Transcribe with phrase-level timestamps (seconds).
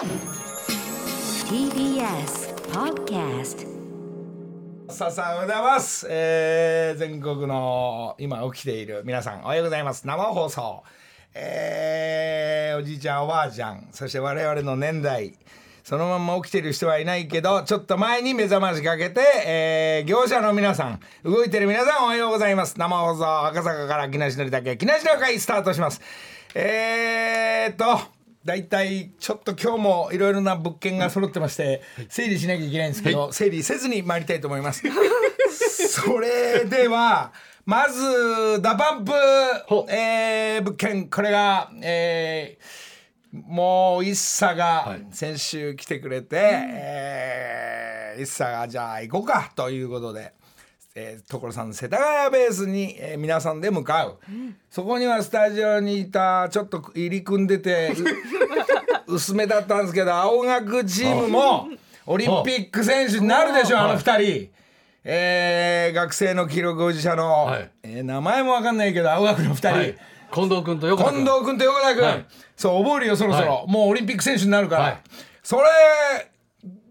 [0.00, 0.08] TBS
[2.72, 3.66] Podcast
[4.88, 10.06] ささおはようございます、えー、全国の今起きている皆さんおはようございます。
[10.06, 10.84] 生放送。
[11.34, 15.34] えー、おじいちゃんおばあちゃんそして我々の年代。
[15.84, 22.78] そのまま起きてる人はいないけどちょっと前に目覚ましかけて、えー、業者の皆さん動いてる皆さんおはようございます。
[22.78, 26.00] 生放送赤坂から木梨憲武木梨の会スタートします。
[26.54, 34.82] えーっと大体ちょっと今日もいろいろな物件が揃ってまして整理しなきゃいけないんですけど、整理せずに参りたいと思います。
[35.88, 37.32] それでは
[37.66, 39.12] まず DA PUMP
[39.66, 42.90] ほ、えー物件これが、えー
[43.32, 45.06] もう ISSAがはい。
[45.12, 50.32] 先週来てくれて、えー ISSAがじゃあ行こうかということで。
[50.94, 54.18] えー、所さんの世田谷ベースに、えー皆さんで向かう、
[54.70, 57.92] そこにはスタジオにいたちょっと入り組んでて
[59.06, 61.68] う 薄めだったんですけど青学チームも
[62.06, 64.50] オリンピック選手になるでしょあの二人。
[65.04, 67.70] えー学生の記録保持者の、はい。
[67.84, 69.96] えー名前もわかんないけど青学の二人、はい、
[70.32, 71.24] 近藤君と横田君。
[71.24, 72.26] 近藤君と横田君、はい。
[72.56, 74.98] そう覚えるよそろそろ、はもうオリンピック選手になるから、はい。
[75.42, 75.62] それ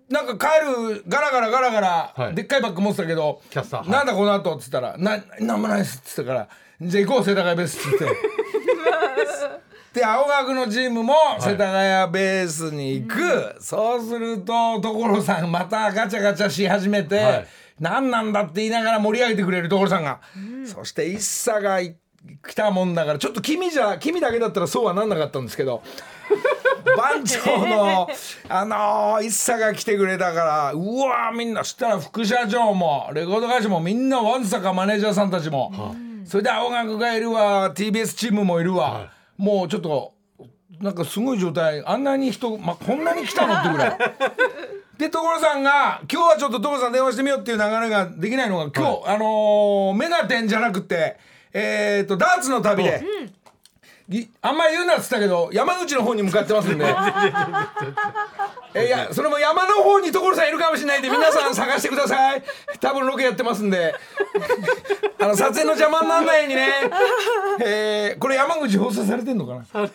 [0.09, 0.65] なんか帰
[0.95, 2.35] るガラガラガラガラ、はい。
[2.35, 3.89] でっかいバッグ持ってたけどキャスターはい。
[3.89, 6.49] なんだこの後っつったら「ななんもないです」っつったから
[6.81, 8.05] 「じゃあ行こう世田谷ベース」っつって。
[9.93, 17.47] で青学のチームも世田谷ベースに行く、そうすると所さんまたガチャガチャし始めて、はい。
[17.79, 20.19] 何なんだって言いながら盛り上げてくれる所さんが、
[20.65, 21.95] そして一茶がい
[22.47, 25.81] 来たもんだからちょっと君じゃ君だけだったらそうはなんなかったんですけど
[26.97, 28.09] 番長の
[28.47, 40.13] あのー、一茶が来てくれたからうわーみんなそしたら副社長もレコード会社もみんなわんさかマネージャーさんたちも、それで青学がいるわ TBS チームもいるわ、もうちょっと
[40.81, 41.83] なんかすごい状態。
[41.85, 43.97] あんなに人、ま、こんなに来たのってぐらい。
[44.97, 51.17] で所さんが今日はちょっと所さん電話してみようっていう流れができないのが今日、あのーメガテンじゃなくて
[51.53, 53.29] えっ、とダーツの旅で、い
[54.41, 56.85] あんまり言うなっつったけど山口の方に向かってますんで。
[58.73, 62.43] え いやそれも山の方に所さんいるかもしれないんで 皆さん探してください。
[62.79, 63.93] 多分ロケやってますんで。
[65.21, 66.73] あの撮影の邪魔にならないようにね。
[67.61, 69.65] えーこれ山口放送されてんのかな？
[69.71, 69.85] 山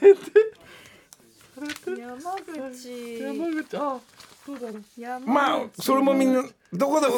[2.70, 3.20] 口。
[3.20, 3.76] 山口。
[3.76, 3.98] あ
[4.46, 5.28] そうだろ山口。
[5.28, 7.10] まあそれもみんなどこであ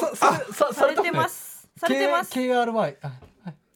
[0.55, 1.69] さされてます。
[1.79, 2.31] されてます。
[2.33, 3.11] K KRY あ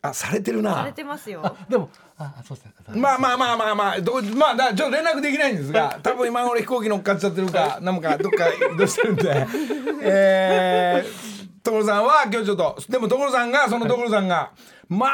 [0.03, 0.75] あされてるな。
[0.75, 1.57] されてますよ。
[1.69, 3.01] でもあそうですね。
[3.01, 9.47] まあまあまあまあまあどまあだちょっと連絡できないんですが多分今俺飛行機乗っかっちゃってるかなんかどっか移動してるんで。
[10.03, 14.53] えー、所さんは今日ちょっとでも所さんがその所さんが
[14.89, 15.07] ま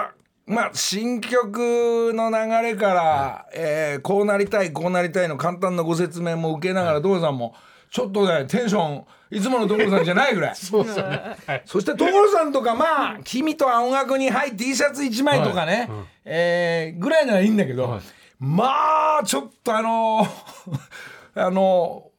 [0.00, 0.10] あ
[0.46, 7.54] まあ新曲の流れから、えーこうなりたいこうなりたいの簡単なご説明も受けながら所さんも
[7.90, 10.54] ちょっとねテンションいつもの所さんじゃないぐらい。
[10.56, 11.62] そうですよねはい。
[11.66, 15.88] そして所さんとかまあ君と青学に入 T シャツ1枚とかね、
[16.24, 18.00] えーぐらいならいいんだけど、はい。
[18.38, 20.26] まあちょっとあの
[21.34, 22.10] あの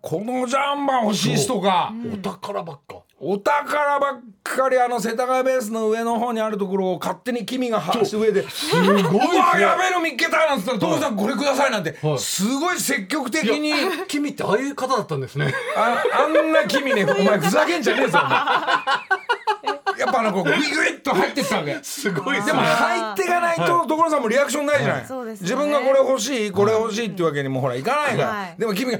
[0.00, 8.88] このジャンバー欲しい人がお宝ばっかお宝ばっかりあの世田谷ベースの上の方にあるところを勝手に君がは上ですごいですね。
[8.88, 12.18] うわやべえの見っけたなんつったら所さんこれくださいなんて、はい。
[12.18, 13.72] すごい積極的に。
[14.06, 15.50] 君ってああいう方だったんですね。
[15.74, 18.30] ああんな君ねお前ふざけんじゃねえぞお前。
[19.98, 21.78] やっぱあのこうグイグイっと入ってったわけ。
[21.82, 25.64] すごいですでもね入っていかないと所さんもリアクションないじゃない、そうですよね。
[25.64, 28.56] 自分がこれ欲しいこれ欲しいっていうわけにもほらいかないから、はい。
[28.58, 28.98] でも君が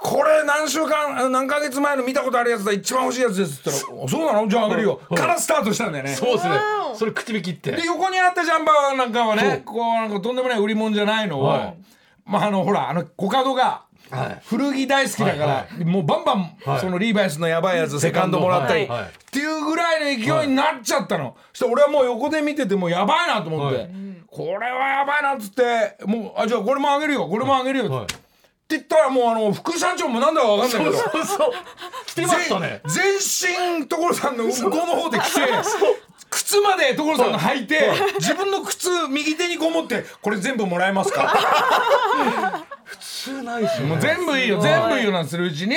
[0.00, 4.46] これ何週間あ何ヶ月前の見たことあるやつだ一番欲しいやつですって言ったら「おそうなの？
[4.46, 6.14] じゃああげるよ」からスタートしたんだよね。
[6.14, 6.54] そうですね。
[6.94, 7.72] それ口引きって。
[7.72, 11.74] で横にあったジャンバーなんかはねこうなんかとんでもない売り物じゃないのを、はい。
[12.24, 14.42] まああのほらあのコカドがはい。
[14.46, 16.80] 古着大好きだから、はいもうバンバン、はい。
[16.80, 19.00] そのリーバイスのやばいやつセカンドもらったり、はい。
[19.00, 19.08] はい。
[19.08, 23.90] っていうぐらいの勢いになっちゃったの、そして俺はもう横で見ててもうやばいなと思って、はい。
[24.30, 28.06] これはやばいなっつってもうあじゃあこれもあげるよこれもあげるよ、はい
[28.68, 30.92] って言ったらもうあの副社長もなんだかわかんないけど。
[30.98, 31.52] そうそう
[32.06, 32.82] 来てましたね。
[32.86, 35.40] 全全身所さんの向こうの方で来て
[36.28, 41.34] 靴まで所さんが履いて自分の靴右手にこう持ってこれ全部もらえますか？
[42.84, 43.88] 普通ないですよね。
[43.88, 45.74] もう全部いいよ全部いいよなんするうちに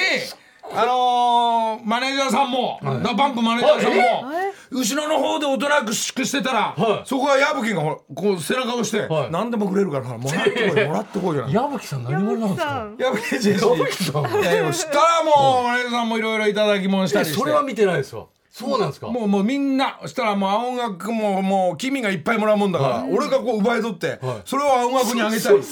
[0.74, 4.32] あのーマネージャーさんも、ダパンプマネージャーさんも、
[4.72, 7.08] 後ろの方でおとなしくしてたら、はい。
[7.08, 9.32] そこは矢吹がほらこう背中を押して、はい。
[9.32, 11.54] 何でもくれるからもらってこいもらってこいじゃない。
[11.54, 12.92] 矢吹さん何者なんですか？
[12.98, 14.42] 矢吹ジェシ矢吹さん。
[14.42, 17.38] いやいや知ったらもうマネージャーさんもいろいろいただきもんしたりして。
[17.40, 19.08] それは見てないですわそうなんですか？
[19.08, 24.42] もうもうみんなそしたらもう青学ももう君がいっぱいもらうもんだから、俺がこう奪い取って、はい。
[24.46, 25.64] それを青学にあげたりも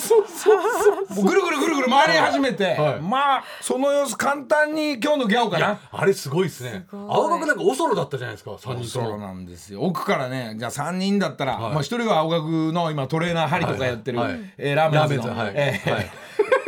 [1.21, 3.01] うぐるぐるぐるぐる回り始めて、はい。
[3.01, 5.79] まあその様子簡単に今日のギャオかな。
[5.91, 6.85] あれすごいですね。
[6.91, 9.81] 青学なんかおそろだったじゃないですか三人とそうもなんですよ。
[9.81, 11.73] 奥からねじゃあ3人だったら、はい。
[11.73, 14.31] まあ、1人は青学の今トレーナー針とかやってる、はい。
[14.31, 15.67] はいえーラーメンズのラーメンズはい。
[15.67, 16.11] えーはい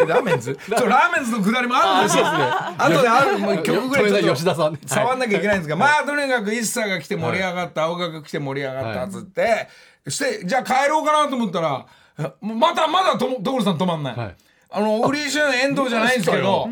[0.06, 0.58] ラーメンズ？
[0.78, 4.80] そうラーメンズのくだりもあるんですよあとであるもう曲ぐらいちょっと吉田さんね。
[4.86, 9.68] 触んなきゃいけないんですが、まあとにかく一茶が来て盛り上がった、青学が来て盛り上がったっつって、
[10.08, 11.86] してじゃあ帰ろうかなと思ったら
[12.42, 14.36] またまだとも所さん止まんない、はい。
[14.72, 16.68] あの売り一緒の遠藤じゃないんですけど、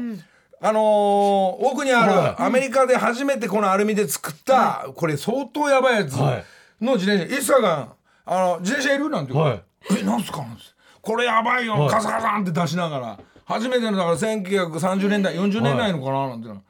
[0.62, 6.46] あのー奥にあはるアメリカで初めてこのアルミで作った、これ相当やばいやつはい
[6.84, 7.38] の自転車。
[7.40, 7.90] 一茶が
[8.25, 9.46] あの自転車いるなんて言う。
[9.46, 10.02] からはい。
[10.02, 10.75] えなんすかなんです
[11.10, 11.90] これやばいよ、はい。
[11.90, 13.20] カサカサンって出しながら。
[13.46, 16.62] 初めてのだから1930年代40年代のかななんていうの、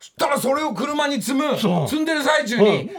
[0.00, 2.90] そしたらそれを車に積む積んでる最中に、はい。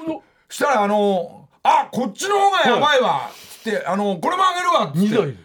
[0.48, 5.38] そしたらあのあこっちの方がやばいわ、つってあのこれもあげるわっつって。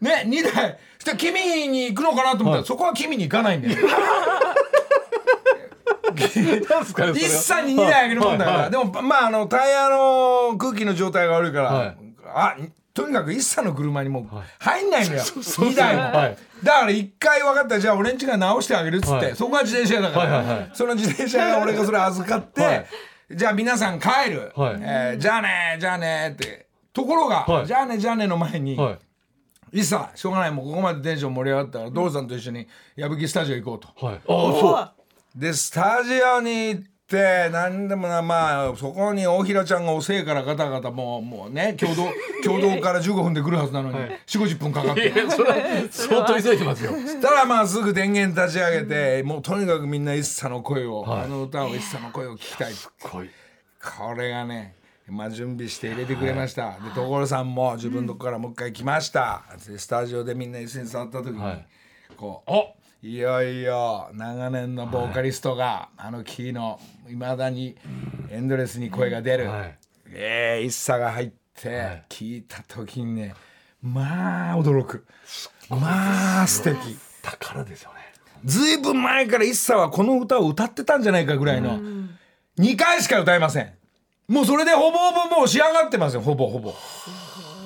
[0.00, 0.78] ね2台。
[0.98, 2.64] そしたら君に行くのかなと思ったら、はい。
[2.64, 3.74] そこは君に行かないんだよ。
[6.14, 8.70] 一切に2台あげるもんだから、はいはい。
[8.70, 11.96] でもまああのタイヤの空気の状態が悪いから、はい。
[12.26, 12.56] あ
[12.94, 14.24] とにかく一切の車にもう
[14.60, 16.36] 入んないんだよ、そう2台も、はい。
[16.62, 19.36] だから一回分かったじゃあ俺んちが直してあげるっつって、はい。
[19.36, 20.70] そこは自転車屋だから、はいはいはい。
[20.74, 22.86] その自転車俺がそれ預かって、はい。
[23.32, 24.76] じゃあ皆さん帰る、はい。
[24.80, 26.68] えーじゃあねじゃあねって。
[26.92, 27.66] ところが、はい。
[27.66, 28.92] じゃあねじゃあねの前に、は
[29.72, 29.80] い。
[29.80, 34.06] いさしょうがないもうここまでテンション盛り上がったから道さんと一緒に矢吹スタジオ行こうと。
[34.06, 34.14] はい。
[34.14, 34.80] ああそ
[35.36, 36.82] うでスタジオに行っ
[37.14, 42.08] て何でもなまあそこに大平ちゃんが遅えからガタガタもうもうね共同
[42.42, 44.20] 共同から15分で来るはずなのに、はい。
[44.26, 45.12] 4 5 0分かかって。
[45.90, 46.92] 相当急いでますよ。
[46.92, 51.22] そしたらまあすぐ電源立ち上げてもうとにかくみんな一茶の声を、はい。
[51.22, 52.72] あの歌を一茶の声を聞きたい。
[53.00, 53.30] こい。
[53.80, 54.74] これがね
[55.08, 61.66] まあ準備して入れてくれました、で所さんも自分のとこからもう一回来ました、でスタジオでみんな椅子に座った時に、はい。
[62.16, 62.74] こうお
[63.06, 67.76] いよいよ長年のボーカリストが、あのキーのいまだに
[68.30, 69.78] エンドレスに声が出る、はい。
[70.08, 72.04] ええ一茶が入って、はい。
[72.08, 73.34] 聞いた時にね
[73.82, 75.04] まあ驚く。
[75.68, 76.96] まあ素敵。
[77.20, 77.96] 宝ですよね。
[78.42, 81.78] ずいぶん前から一茶はこの歌を歌ってたんじゃないかぐらいの。
[82.58, 83.70] 2回しか歌えません。
[84.28, 86.22] もうそれでほぼほぼもう仕上がってますよ。
[86.22, 86.72] ほぼほぼ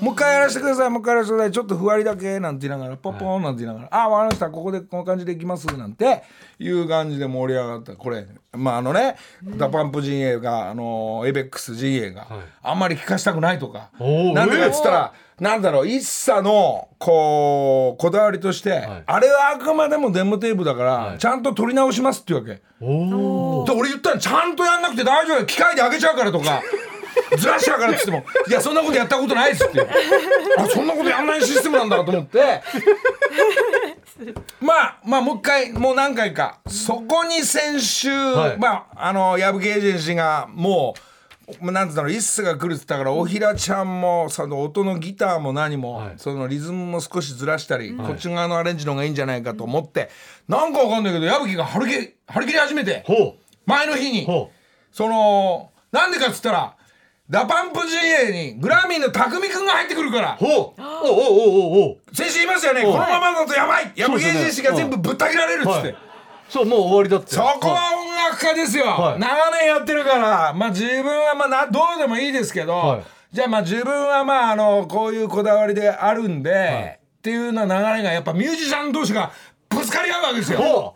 [0.01, 1.53] もう一回やらせてくださいもう一回やらせてください。
[1.53, 6.23] ちょっとふわりだけなんて言いながらポッポーンなんて言いながら「あ分かりましたここでこの感じでいきます」なんて
[6.59, 7.95] いう感じで盛り上がった。
[7.95, 12.31] これまああのね DA PUMP 陣営があのエイベックス陣営がはい。
[12.63, 18.73] あんまり聞かしたくないとかなんでかっつったらなんだろう ISSA のこうこだわりとして、い。
[19.07, 21.19] あれはあくまでもデモテープだから、はい。
[21.19, 22.55] ちゃんと撮り直しますっていうわけ。
[22.55, 26.61] で俺言ったらちゃんとやんなくて大丈夫機械で上げちゃうからとか
[27.37, 29.87] ずらしちゃうからっつっても「いやそんなことやったことない」っつって
[30.59, 32.63] あそんなことやんないシステムなんだと思って。
[34.61, 36.59] まあまあもう一回もう何回か。
[36.67, 41.01] そこに先週、はいまああの矢吹エージェンシーがもう。
[41.63, 50.11] まあなんつうんだろう一須が来るって言ったからおひらちゃんもその音のギターも何も、はいそのリズムも少しずらしたり、こっち側のアレンジの方がいいんじゃないかと思って
[50.47, 53.03] なんかわかんないけど矢吹が張り切り始めて。
[53.07, 54.27] ほ前の日に。
[54.93, 56.77] そのなんでかっつったら
[57.31, 60.39] ダパンプ GA にグラミーの宅見くんが入ってくるから。
[60.41, 60.45] う。
[60.45, 62.83] ほうおおおおおお先週言いましたよね。
[62.83, 63.93] このままだとやばい。
[63.95, 65.97] 矢吹エージェンシーが全部ぶった切られるっつって、はい。
[66.49, 67.35] そうもう終わりだって。
[67.35, 69.21] そこは音楽家ですよ、はい。
[69.21, 70.55] 長年やってるから。
[70.55, 73.05] まあ自分はまあなどうでもいいですけど、はい。
[73.31, 79.33] じゃあまあ自分はまああのこういうこだわりであるんで、っていうような流れがやっぱミュージシャン同士が
[79.69, 80.95] ぶつかり合うわけですよ。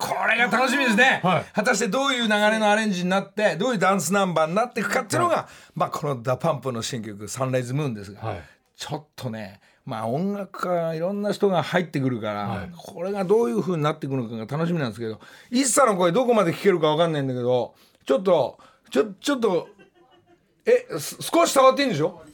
[0.00, 1.44] ほこれが楽しみですね、はい。
[1.52, 8.42] 果たしてどういう流れのアレンジになってどういうダンスナンバーになっていくかっていうのが、まあ、この DA PUMP の新曲「サンライズムーン」ですが、はい。
[8.76, 12.70] ちょっとねまあ音楽家いろんな人が入ってくるから、はい。
[12.76, 17.74] これがどういう風になっていくのかが楽しみなんですけど一茶の声どこまで聞けるかわかんないんだけど
[18.06, 18.58] ちょっと
[18.90, 19.68] ちょちょっと
[20.64, 22.22] えす少し触っていいんでしょ？
[22.24, 22.30] う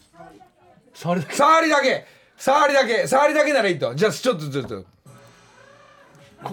[0.95, 1.35] 触りだけ？
[1.35, 2.07] 触りだけ。
[2.37, 3.07] 触りだけ。
[3.07, 3.95] 触りだけならいいと。
[3.95, 4.85] じゃあちょっとちょっと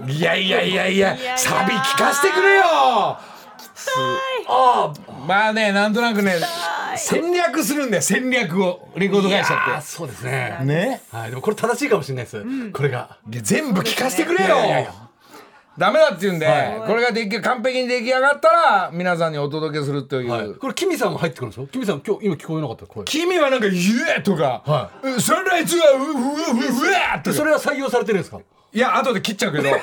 [0.08, 2.64] いやいやいやいやサビ聞かせてくれよ。
[2.66, 3.20] あ
[4.48, 4.94] あ
[5.28, 6.36] まあねなんとなくね
[6.96, 8.90] 戦略するんだよ戦略を。
[8.96, 10.56] レコード会社あっそうですね。
[10.60, 11.02] てね。
[11.12, 12.72] はいでもこれ正しいかもしれないです。
[12.72, 13.18] これが。
[13.28, 14.56] 全部聞かせてくれよ。
[14.56, 14.94] いやいやいや
[15.76, 16.88] ダメだって言うんで、はい。
[16.88, 20.54] これができ完璧に出来上がったら皆さんにお届けするという、はい。
[20.54, 22.86] これキミさんも入ってくるんですよキミさん今日今聞こえなかった？
[22.86, 23.04] 声。
[23.06, 24.62] 君はなんか「イエー!」とか。
[24.66, 27.32] は「うんサンライズはううううううわ!」とか。
[27.32, 28.38] でそれは採用されてるんですか？
[28.74, 29.70] いや後で切っちゃうけど。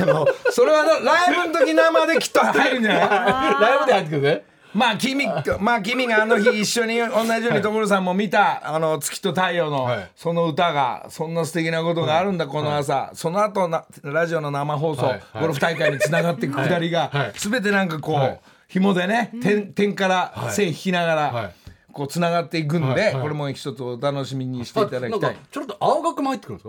[0.00, 3.08] あのそれはなライブの時生できっと入るんじゃない？
[3.60, 4.22] ライブで入ってくる？
[4.22, 4.44] ね
[4.74, 5.26] まあ君
[5.58, 10.10] まあ君があの日一緒に同じように所さんも見たあの月と太陽のはい。
[10.14, 13.10] その歌がそんな素敵なことがあるんだこの朝。
[13.14, 15.12] その後なラジオの生放送はい。
[15.14, 15.20] はい。
[15.40, 17.18] ゴルフ大会につながっていくくだりがはい。
[17.18, 17.32] はい。
[17.34, 18.28] 全てなんかこはい。
[18.32, 21.42] う紐でね点点から線引きながはい。
[21.44, 21.50] ら
[21.92, 23.14] こうつながっていくんではい。
[23.14, 23.22] はい。
[23.22, 26.68] これも一つお楽しみにしていただきたなんいかちょっと青学も入ってくるんです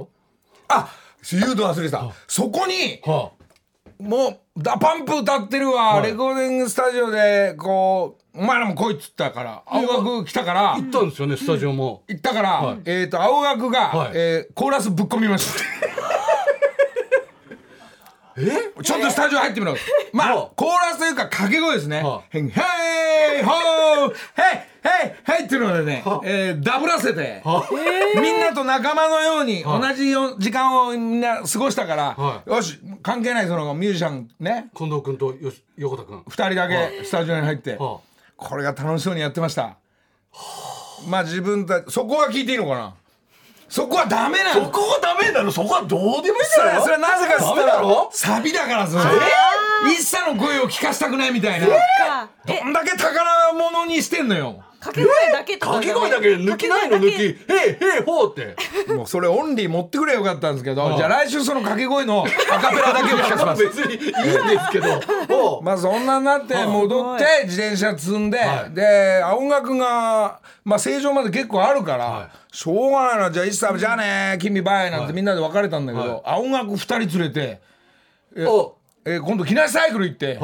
[0.69, 0.89] あ
[1.31, 2.11] 言うと忘れてた。
[2.27, 3.31] そこにかは
[3.99, 6.11] もうダパンプ歌ってるわ、い。
[6.11, 10.75] レコーディングスタジオでこうお前らも来いっつったから青学来たから。
[10.75, 12.03] 行ったんですよねスタジオも。
[12.07, 12.79] 行ったから、はい。
[12.85, 14.11] えっ、と青学が、はい。
[14.13, 15.88] えーコーラスぶっ込みました
[18.48, 18.84] え？
[18.84, 19.75] ちょっとスタジオ入ってみろ。
[20.13, 22.01] まあはあコーラスというか掛け声ですね。
[22.03, 22.53] はあ「へんへい
[23.43, 24.10] ほー。
[24.10, 27.43] へいへいへい」っていうのでね、えーダブらせて。
[28.15, 34.69] みんなと仲間のように同じよ時間をみんな過ごしたから、はよし関係ないそのミュージシャンね。
[34.75, 36.19] 近藤君とよし横田君。
[36.22, 38.00] 2人だけスタジオに入って、は
[38.36, 39.77] これが楽しそうにやってました。
[41.08, 42.93] まあ自分たそこは聞いていいのかな？
[43.69, 44.65] そこはダメなの？
[44.65, 48.09] そこはダメなのそこはどうでもいいんそれだよそれはなぜかっつったダメだらろ？
[48.11, 49.03] サビだからそれ
[49.93, 51.67] 一茶の声を聞かしたくないみたいな。
[51.67, 52.29] か。
[52.45, 58.55] どんだけ宝物にしてんのよ掛け声だけとか掛け声だけ抜きないの抜き「へいへいほう」って。
[58.93, 63.63] もうそれオンリー持ってくれよかったんですけどじゃあ来週その掛け声のアカペラだけを聞かせます。
[63.67, 65.62] 別にいいんですけど。
[65.62, 68.74] まあそんなになって戻って自転車積んで、はい。
[68.74, 77.62] で音楽が、まあ、正常まで結構あるから、はしょうがないなじゃあ一茶じゃあね君バイなんてみんなで別れたんだけど、音楽2人連れて、
[78.48, 78.75] お。
[79.05, 80.39] えー今度木梨サイクル行って、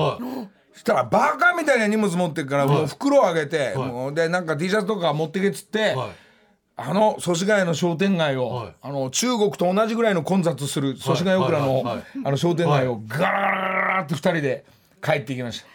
[0.76, 6.10] したらバカみたいな荷物持ってるから、もう袋あげて、もうでなんか T シャツとか持ってけっつって、はい。
[6.78, 8.76] あの祖師ヶ谷の商店街を、はい。
[8.82, 14.66] あの中国と同じぐらいの混雑する祖師ヶ谷オクラの,、あの商店街をガラガラガラガラって2人で
[15.02, 15.68] 帰っていきました。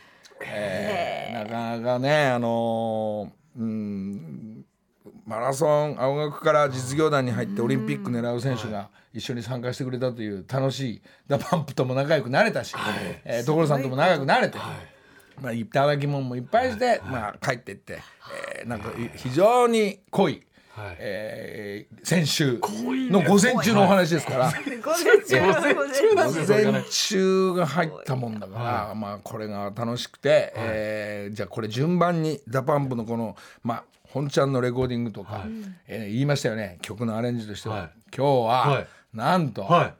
[0.44, 1.44] えー。
[1.44, 4.49] なかなかねあのーうん
[5.30, 12.74] マラソン青学から実業団に入ってオリンピック狙う選手が一緒に参加してくれたという楽しい DA PUMP とも仲良くなれたし、
[13.24, 14.58] えー所さんとも仲良くなれて、
[15.40, 18.00] まあ、いただき物もいっぱいして、まあ、帰ってって、
[18.58, 20.96] えーなんかい非常に濃い、はい。
[20.98, 22.58] えー先週
[23.08, 24.46] の午前中のお話ですから。
[24.82, 35.44] 午前中の午前中午前中が入ったもんだから、まあこれが楽しくて、えーじゃあこれ順番に DA PUMP のこのまあ本ちゃんのレコーディングとか、
[35.86, 36.78] えー言いましたよね。
[36.82, 37.90] 曲のアレンジとしては、はい。
[38.16, 38.86] 今日は、はい。
[39.14, 39.94] なんと、はい。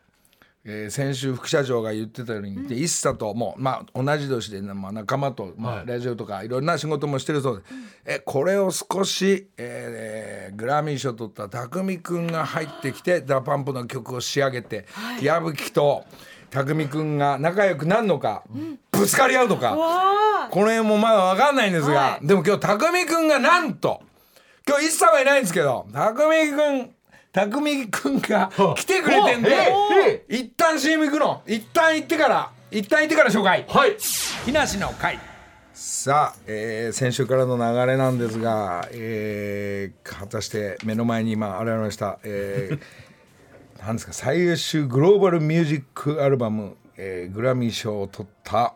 [0.65, 5.87] えー先週副社長が言ってたように、で一茶ともう、まあ、同じ年で、まあ、仲間と、まあはい。
[5.87, 7.63] ラジオとかいろんな仕事もしてるそう
[8.05, 14.87] で、えこれを少し、えーグラミー賞取った宅見君が入ってきて DA PUMP の曲を仕上げて、
[15.23, 16.05] 矢吹と
[16.51, 18.43] 宅見君が仲良くなるのか、
[19.01, 22.27] ぶつかり合うのか、わこの辺もまだ分かんないんですが、はい。
[22.27, 24.03] でも今日宅見君がなんと
[24.67, 26.91] 今日一茶はいないんですけど匠君
[27.33, 29.51] 匠君が来てくれてんで
[30.07, 31.43] え一旦 CM 行くの。
[31.47, 33.65] 一旦行ってから一旦行ってから紹介。
[33.69, 33.97] はい。
[34.45, 35.19] 木梨の会。
[35.73, 42.81] さあ、えー先週からの流れなんですが、えー果たして目の前に今現れました、えー
[43.85, 48.75] なんですか最優秀グローバルミュージックアルバム、えーグラミー賞を取った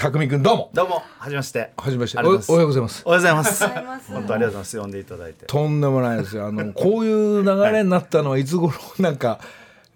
[0.00, 1.72] 匠君どうもどうも、はじめまして。
[1.76, 3.58] はじめましておおはようございますおはようございます。
[3.58, 4.80] ざいます本当ありがとうございます。
[4.80, 5.46] 呼んでいただいて。
[5.46, 9.40] とんでもないですよあのこういう流れになったのはいつ頃なんか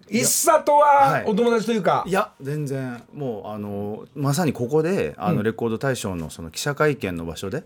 [0.09, 7.63] 一茶とははいお友達というか、いや、全然、もう、あの、まさにここで、あの、レコード大賞の、その記者会見の場所で。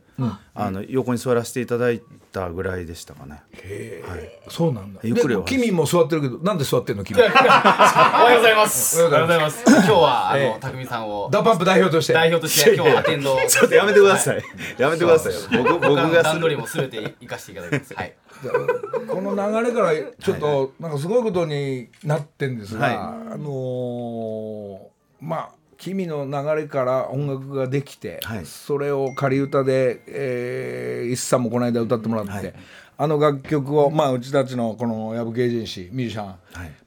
[0.54, 2.02] あの、横に座らせていただい
[2.32, 3.42] たぐらいでしたかね。
[4.50, 7.20] そうなんだゆっくり君も座ってるけどなんで座ってんの君？
[7.20, 9.02] おはようございます。
[9.04, 9.64] おはようございます。
[9.68, 14.44] 今日はあええの宅見さんを DA PUMP 代表として代表として今日はアテンドをちょっとやめてください。
[14.78, 15.40] やめてくださいよ。
[15.64, 16.24] 僕、僕が。
[16.24, 17.94] 段取りもすべて生かしていただきます。
[17.94, 18.14] はい。
[19.08, 22.96] この流れからちょっとなんかすごいことになってんですが、はい。
[22.96, 24.88] あのー
[25.20, 28.46] まあ君の流れから音楽ができて、はい。
[28.46, 32.54] それを仮歌で、えー、一茶もこの間歌ってもらって、はい。
[32.98, 36.38] あの楽曲を、まあ、うちたちのこの矢吹エージェンシーミュージシャン、はい。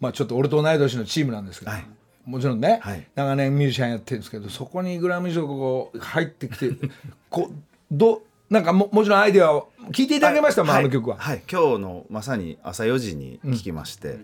[0.01, 1.87] まあ、ちょっと俺と同い年のチームなんですけど、はい。
[2.27, 3.07] もちろんね、はい。
[3.15, 6.71] 長年ミュージシャンやってるんですけどそこにグラミー賞がこう入ってきて
[7.29, 7.55] こう
[7.91, 11.17] どなんかももちろんアイデアを聞いていただけました、まあ、あの曲は。
[11.19, 11.43] はい。
[11.51, 14.19] 今日の、まさに朝4時に聞きまして。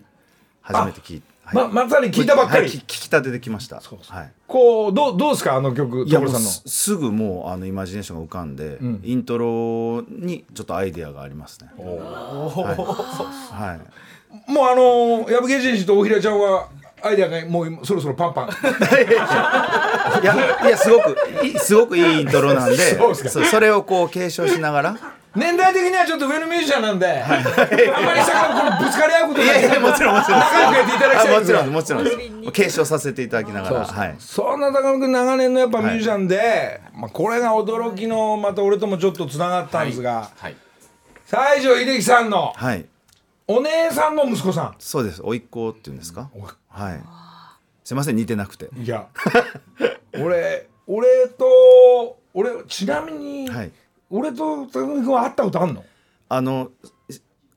[0.61, 3.77] 初めて聞いはいままさに聞いたばっかり、はい聞聞きたてできました。
[3.79, 4.31] はい。
[4.47, 6.49] こうどうどうですかあの曲いやもう所さんの？
[6.49, 11.69] すすぐもうあのイマジネーションが浮かんで、イントロにちょっとアイデアがありますね。
[11.77, 11.85] は
[13.55, 13.77] い。
[13.77, 14.51] はい。
[14.51, 16.67] もうあの矢吹エージェンシーと大平ちゃんは
[17.01, 18.49] アイデアがもうそろそろパンパン。
[18.49, 20.35] いや
[20.67, 23.29] いやすごくいいすごくいいイントロなんでそうですか。
[23.29, 24.97] そそれをこう継承しながら。
[25.35, 29.45] 年代的にはちょっと上のミュージシャンなんで、あんまり下からこのぶつかり合うことい。
[29.45, 30.39] やいやもちろんもちろん。
[30.39, 32.03] 仲良くやっていただきたいあもちろんんもちろん。
[32.03, 33.85] です継承させていただきながら。
[33.85, 34.15] はい。
[34.17, 40.55] そんな高野君長年のやっぱミュージシャンで、まあ、これが驚きのまた俺ともちょっとつながったんですが、はい。
[41.27, 42.85] 西城秀樹さんのはい
[43.47, 45.21] お姉さんの息子さそうです。
[45.23, 46.29] 甥っ子っていうんですか？
[46.35, 46.99] おはい。
[47.83, 48.69] すいません似てなくて。
[48.75, 49.07] んいや。
[50.19, 53.71] 俺俺と俺ちなみに、はい。
[54.09, 55.83] 俺と高野君は会ったことあんの？
[56.29, 56.71] あの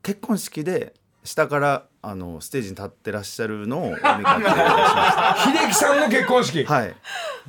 [0.03, 0.95] 結婚式で
[1.25, 6.95] 下からあのステージに立ってらっしゃるのをお見かけしまし 秀樹さんの結婚式、たはい。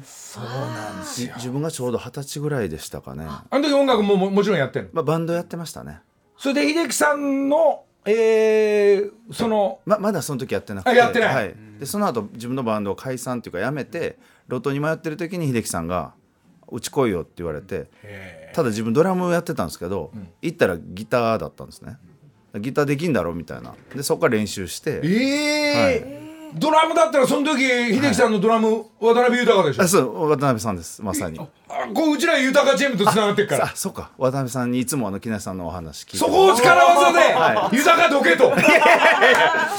[0.03, 1.33] そうなんですよ。
[1.35, 3.25] 自分がちょうど二十歳ぐらいでしたかね。
[3.27, 4.89] あの時音楽もももちろんやってんの？
[4.93, 5.99] まあバンドやってましたね。
[6.37, 10.89] それで秀樹さんのえー、そのままだその時やってなくて。
[10.89, 11.35] あやってない。
[11.35, 14.17] はい、でその後自分のバンドを解散っていうかやめて
[14.49, 16.13] 路頭に迷ってる時に秀樹さんが
[16.71, 17.89] 「うち来いよ」って言われて
[18.53, 21.97] ただ自分ドラムやってたんですけど、行ったらギターだったんですね。
[22.59, 23.75] ギターできんだろみたいな。
[23.95, 24.99] でそこから練習して。
[25.03, 26.21] ええ
[26.53, 29.83] ドラムだったらその時秀樹さんのドラム、渡辺豊でしょ？
[29.83, 31.01] あそう渡辺さんです。
[31.01, 31.39] まさに。
[31.39, 31.47] あ
[31.93, 33.65] こううちら豊チームとつながってっから。
[33.65, 34.11] あそうか。
[34.17, 36.17] 渡辺さんにいつもあの木梨さんのお話聞いて。
[36.17, 37.13] そこを力技
[37.69, 38.53] で、豊どけと。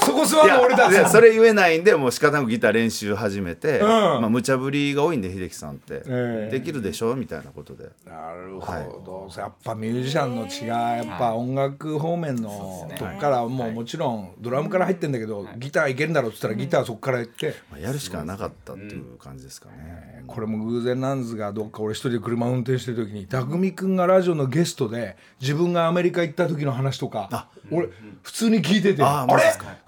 [0.05, 3.81] そこ座るの俺たちそれ言えないんでもう仕方なくギター練習始めて、ん。
[3.83, 6.51] まあ無茶ぶりが多いんで秀樹さんって、ええ。
[6.51, 7.15] できるでしょ？
[7.15, 7.89] みたいなことで。
[8.05, 27.89] なるほど、やっぱミュージシャンの血がやっぱ音楽方面のとこからもうもちろんドラムから入ってんだけど、ギターいけるんだろうっつったらギターそこからやって、まあ、やるしかなかったっていう感じですかね、これも偶然なんですがどっか俺一人で車運転してる時に匠君がラジオのゲストで自分がアメリカ行った時の話とか俺
[28.21, 29.43] 普通に聞いてて「あれ？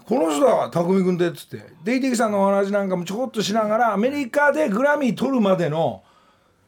[0.06, 1.58] この人だ匠君で」っつって。
[1.84, 6.04] で秀樹さんのお話なんかもちょこっとしながらアメリカでグラミー取るまでの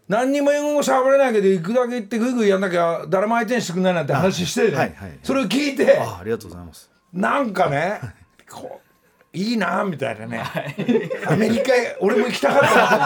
[0.08, 6.90] 何にも英語も喋れないけど行くだけ行ってグイグイやんなきゃ誰も相手にしてくれないなんて話してて、はいはいそれを聞いてあありがとうございます。
[7.12, 8.00] なんかね
[8.50, 8.87] こう
[9.38, 10.42] いいなみたいなね、
[11.28, 12.98] アメリカへ俺も行きたかった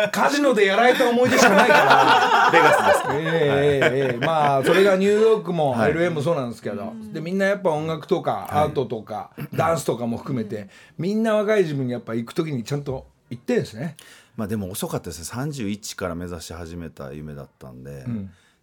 [0.00, 0.08] な。
[0.10, 2.50] カジノでやられた思い出しかないから。
[2.50, 3.02] ベガスです。
[3.02, 4.24] かええええええ。
[4.24, 5.92] まあそれがニューヨークもはい。
[5.92, 13.96] LA もそうなんですけど、でみんなやっぱ音楽とかアートとか、ダンスとかも含めてみんな若い自分にやっぱ行く時にちゃんと行ってんですね。
[14.34, 15.42] まあでも遅かったですね。
[15.42, 18.06] 31から目指し始めた夢だったんで、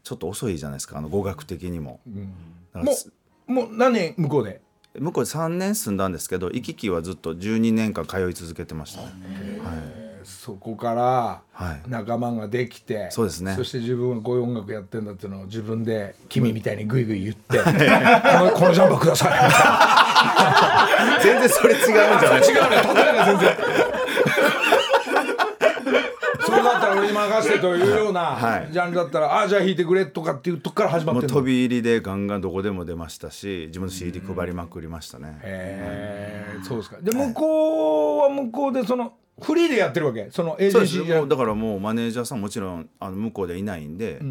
[0.04, 2.00] ちょっと遅いじゃないですかあの語学的にも、
[2.74, 2.92] だからも
[3.48, 4.62] うもう何年向こうで？
[5.00, 9.10] 向こうで3年住んだんですけど行き来はずっと12年間通い続けてましたね、
[10.24, 11.82] そこからはい。
[11.88, 13.54] 仲間ができて、そうですね。
[13.56, 21.22] そして自分はこういう音楽やってんだっていうのを自分で君みたいにグイグイ言ってこの このジャンパーください。
[21.24, 22.76] 全然それ違うんじゃない 違うね。
[22.94, 23.58] 例えが全然
[26.42, 28.70] それだったら俺に任せてというようなはい。
[28.72, 36.98] ジャンルだったら、ああじゃあ弾いてくれとかっていうとこから始まって飛び入りでガンガンどこでも出ましたし自分の CD 配りまくりましたね、へえそうですか。
[37.02, 40.30] で向こうは向こうでそのフリーでやってるわけ？
[40.32, 44.22] そのエージェンシーだからもうマネージャーさんもちろんあの向こうでいないんで、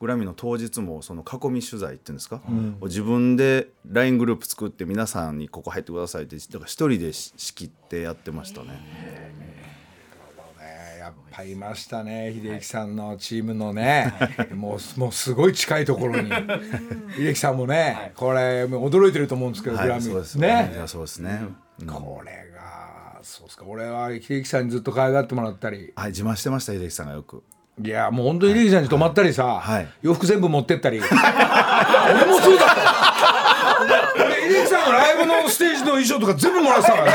[0.00, 2.40] グラミーの当日もその囲み取材っていうんですか、
[2.82, 9.53] 自分で LINE グループ作って皆さんにここ入ってくださいってだから一人でし仕切ってやってましたね。
[11.34, 14.12] ぱいましたね秀樹さんのチームのね、
[14.54, 16.30] もうもうすごい近いところに。
[17.16, 20.10] 秀樹さんもね、これもう驚いてると思うんですけど、グラはい、ミー。
[20.12, 20.36] そうです。
[20.36, 20.72] ね。
[20.86, 21.40] そうですね。
[21.80, 21.86] うん。
[21.88, 23.64] これがそうですか。
[23.66, 25.92] 俺は秀樹さんにずっと可愛がってもらったり。
[25.96, 27.42] はい、自慢してました秀樹さんがよく。
[27.82, 29.88] いやもう本当に秀樹さんに泊まったりさ、はい。
[30.02, 31.00] 洋服全部持ってったり。
[31.00, 31.08] 俺
[32.50, 34.24] もそうだった。
[34.24, 37.12] 俺秀樹さんのライブのステージの衣装とか全部もらってたからね。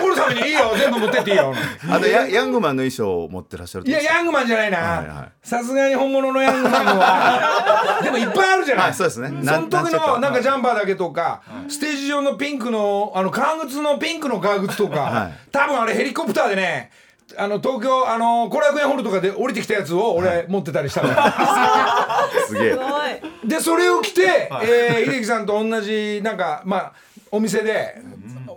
[0.00, 1.54] 所さんに「いいよ全部持ってっていいよ」
[1.90, 5.28] あとヤヤングマンの衣装を持ってらっしゃるいやヤングマンじゃないはいはない。
[5.42, 8.00] さすがに本物のヤングマンは。
[8.02, 8.84] でもいっぱいあるじゃない。
[8.86, 9.28] はいそうですね。
[9.44, 15.32] その時のなんかジャンパーだけとかステージ上のピンクのあの革靴のピンクの革靴とかはい。
[15.52, 16.90] 多分あれヘリコプターでね
[17.36, 22.72] あの東京あの後楽園ホールとかで降りてきたやつを俺持ってたりしたから すげえ。
[22.72, 23.48] すごい。
[23.48, 26.92] でそれを着て、えー秀樹さんと同じなんかまあ
[27.30, 28.00] お店で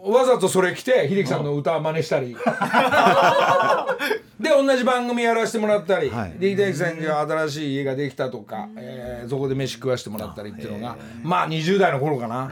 [0.04, 2.36] わざとそれ着て秀樹さんの歌真似したり。
[4.40, 6.34] で同じ番組やらせてもらったり、はい。
[6.40, 12.50] で秀樹さんには新しい家ができたとか、えーそこで飯食わしてもらったりっていうのがまあ20代の頃かな、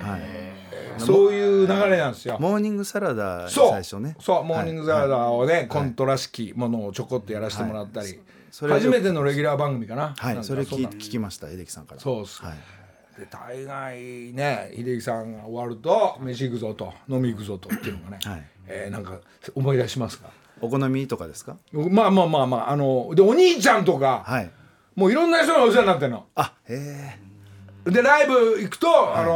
[1.00, 2.38] そういう流れなんですよ。
[2.40, 4.16] モーニングサラダにそう最初ね。
[4.20, 8.20] そうモーニングサラはいダをね、コントらしきものをちょこっとやらせてもらったり、
[8.52, 10.14] 初めてのレギュラー番組かな。
[10.18, 12.02] はい、それ聞聞きました秀樹さんから。
[12.02, 12.54] そうっすはい。
[13.20, 19.20] で大概ね秀樹さんが終わると飯行くぞと飲み行くぞとっていうのがね、はいえーなんか
[19.56, 20.30] 思い出しますか？
[20.62, 21.58] お好みとかですか？
[21.74, 24.52] まあまあまあまああのでお兄ちゃんとか、はい
[24.96, 26.26] もういろんな人がお世話になってるの。
[26.36, 27.20] あへえ
[27.86, 29.32] でライブ行くと、あの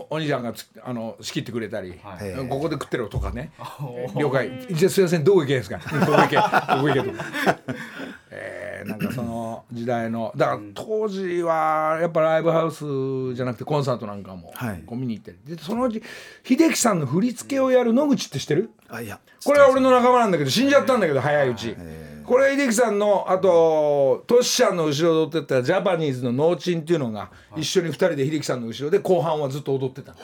[0.00, 2.48] ーお兄ちゃんがつあの仕切ってくれたり、はい。
[2.48, 3.50] ここで食ってろとかね。
[4.16, 4.66] 了解。
[4.70, 5.78] じゃあすいませんどこ行けんですか？
[5.78, 6.36] ここ行け？
[6.36, 6.42] こ
[6.82, 7.12] こ行けと。
[7.12, 7.24] か、
[8.30, 14.82] えーなんかその時代のだから当時はやっぱライブハウスじゃなくてコンサートなんかもはい。
[14.86, 16.02] こう見に行ってでそのうち
[16.44, 18.70] 秀樹さんの振り付けをやる野口って知ってる？
[18.90, 19.18] あいや。
[19.44, 21.74] これは俺の仲間なんだけど死んじゃったんだけど早いうち
[22.24, 30.18] これ秀樹さんのあとトシちゃんの後ろで踊ってたジャパニーズのノーチンっていうのが一緒に二人で秀樹さんの後ろで後半はずっと踊ってたの。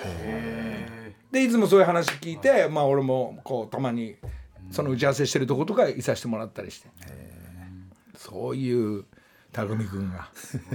[1.30, 4.16] でいつもそういう話聞いてまあ俺もこうたまに
[4.70, 6.88] その打ち合わせしてるとことかいさせてもらったりして。
[8.16, 9.04] そういう
[9.52, 10.28] 匠君が。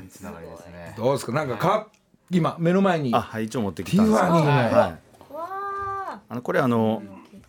[0.09, 0.93] つながりですね。
[0.97, 1.31] どうですか？
[1.31, 1.87] なんかか
[2.31, 4.51] 今目の前にあはい一応持ってきたんですティファニーの。
[4.51, 5.33] はい。
[5.33, 7.01] わあのこれあの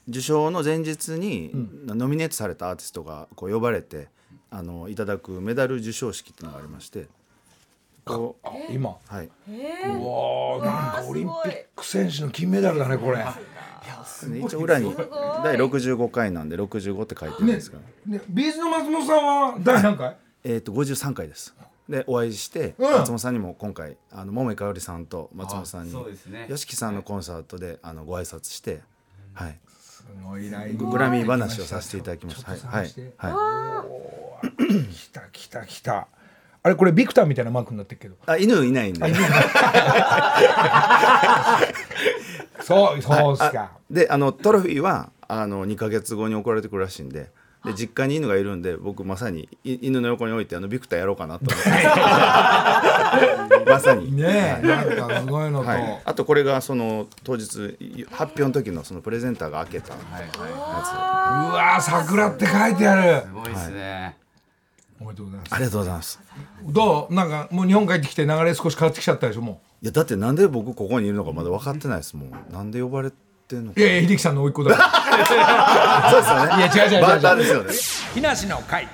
[0.08, 1.50] 受賞の前日に
[1.86, 4.08] ノミネートされたアーティストがこう呼ばれて
[4.50, 7.08] あのいただくメダル授賞式っていうのがありまして。
[8.04, 8.90] こあ今？
[8.90, 9.26] うはい。
[9.26, 13.18] うわーなんかオリンピック選手の金メダルだねこれ。
[13.18, 14.94] で一応裏に
[15.42, 20.16] 第65回なんで65って書いてるんですが、ね、ビーズの松本さんは第何回？
[20.44, 21.54] えっ、と53回です。
[21.88, 22.92] でお会いして、うん。
[22.92, 26.46] 松本さんにも今回あの桃井かおりさんと松本さんにあそうですね。
[26.48, 28.82] YOSHIKI さんのコンサートであのご挨拶して
[29.34, 29.58] はい。
[29.68, 29.75] す
[30.24, 32.60] ごいなグラミー話をさせていただきましたはい。
[32.60, 33.84] はい、は
[34.58, 36.08] い、来た来た来た。
[36.62, 38.16] あれこれビクターみたいなマークになってるけど。
[38.26, 39.00] あ犬いないんで。
[42.60, 47.30] そうそうっすあかであのトロフィーはあの2か月後に送られてくるらしいんで
[47.66, 51.70] で実家に犬がいるんで僕まさにい犬の横に置いてあのビクターやろうかなと思って。
[53.68, 54.66] まさに、ねえ。
[54.66, 57.76] なんかすごいのと、はい、あとこれがその当日
[58.10, 59.94] 発表の時のそのプレゼンターが開けた。
[59.94, 60.30] やはいはい。
[61.50, 63.26] うわー桜って書いてある。
[63.26, 64.16] すごいですね。
[65.00, 65.50] おめでとうございます。
[65.50, 66.20] つありがとうございます。
[66.62, 67.14] どう？
[67.14, 72.30] なんかもう日本帰ってきて流れ少し変わってきちゃったでしょもいやだってなんで僕ここにいるのかまだ分かってないですもん。
[72.50, 73.16] なんで呼ばれて
[73.54, 73.80] んのか。
[73.80, 76.10] ういやいや秀樹さんの甥っ子だから。
[76.10, 76.56] そうですよね。
[76.56, 77.02] いや違う違う違う違う。
[77.02, 77.72] バーターですよね。
[78.14, 78.88] 木梨の会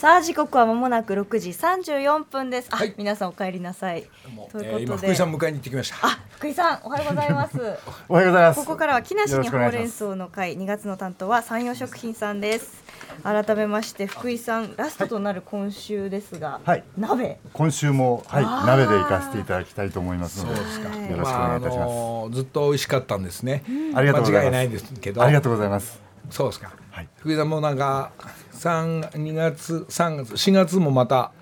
[0.00, 2.68] さあ時刻は間もなく6時34分です。
[2.70, 4.06] あ、はい皆さんお帰りなさい。
[4.50, 7.58] というえーことで、今福井さん迎えに行ってきましたあ、福井さんおはようございます。
[8.08, 8.60] おはようございます。
[8.60, 9.96] ここからは木梨にほうれんす。
[9.96, 12.82] 草の会2月の担当は山陽食品さんです。
[13.22, 21.90] 改めまして福井さんラストとなる今週ですが、はい鍋今週もはいあー鍋で行かせていただきたいと思いますので、そうですかよろしくお願いいたします。
[21.90, 23.62] のーずっと美味しかったんですね、
[23.94, 26.00] ありがとうございます間違いないですけどありがとうございます。
[26.30, 28.12] そうですか、はい福井さんもなんか
[28.60, 31.32] 三2月3月4月もまた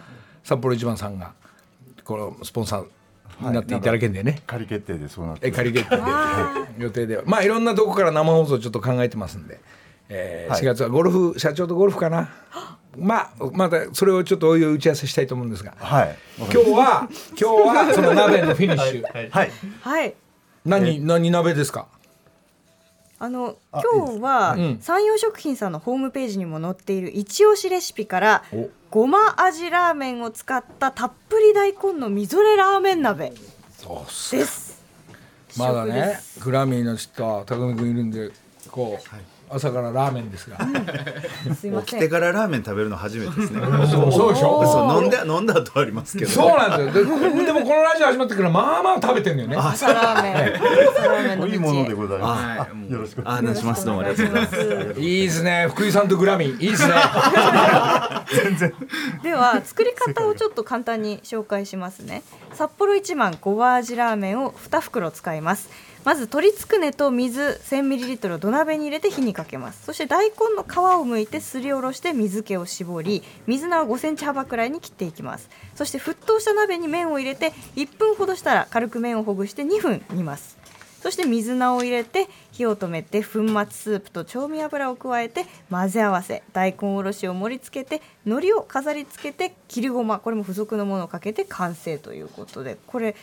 [0.44, 1.32] 札幌一番さんが
[2.04, 2.86] このスポンサー
[3.48, 6.02] になっていただけんでね、仮決定でそうなってえ仮決定で
[6.78, 7.24] 予定では。
[7.26, 9.60] まあいろんなとこから生放送ちょっと考えてますんで、
[10.08, 12.30] えーはい4月はゴルフ社長とゴルフかな。
[12.96, 15.74] まあまたそれをちょっとおいおい打ち合わせしたいと思うんですが。
[15.76, 16.16] はい。
[16.38, 17.08] 今日は
[17.40, 19.50] 今日はその鍋のフィニッシュ、はい。
[19.82, 20.14] はい。
[20.64, 21.86] 何何鍋ですか？
[23.20, 24.78] あのあ今日はうん。
[24.80, 28.68] 山陽食品さんのホームページにも載っている一押しレシピからお。
[28.90, 34.82] ごま味ラーメンを使ったたっぷり大根のみぞれラーメン鍋です。
[35.58, 36.40] まだねす。
[36.40, 38.30] グラミーのちょっと匠君いるんで
[38.70, 39.04] こう、
[39.50, 40.58] 朝からラーメンですが、
[41.54, 41.98] すいません。
[41.98, 43.60] 来てからラーメン食べるの初めてですね。
[43.90, 44.64] そうそうでしょ？
[44.66, 46.30] そう飲んで飲んだ後はありますけど。
[46.30, 47.04] そうなんですよ。
[47.04, 49.56] でこでもこのラジオ始まってからまあまあ食べてんだよね。
[49.56, 50.34] 朝ラーメン。
[50.34, 50.42] 朝
[51.06, 52.44] ラーメンいいものでございます。
[52.46, 52.58] はい。
[52.58, 53.22] あよろしく。
[53.24, 53.84] あ話します。
[53.86, 54.44] どうもありがとうござい
[54.86, 55.00] ます。
[55.00, 55.66] いいですね。
[55.68, 56.52] 福井さんとグラミー。
[56.62, 56.94] いいですね。
[59.22, 62.22] では作り方をちょっと簡単に紹介しますね。
[62.54, 65.68] 札幌一番ごま味ラーメンを2袋使います
[66.08, 69.84] まず鶏つくねと水 1000ml を土鍋に入れて火にかけます。
[69.84, 75.50] そして大根の皮を剥いてすりおろして水気を絞り水菜を5センチ幅くらいに切っていきます。
[75.74, 80.56] そして沸騰した鍋に麺を入れて1分ほどしたら軽く麺をほぐして2分煮ます。
[81.02, 93.14] そして水菜を入れて火を止めて粉末スープと調味油を加えて混ぜ合わせ大根おろしを盛り付けて海苔を飾り付けて切りごまこれも付属のものをかけて完成ということでこれ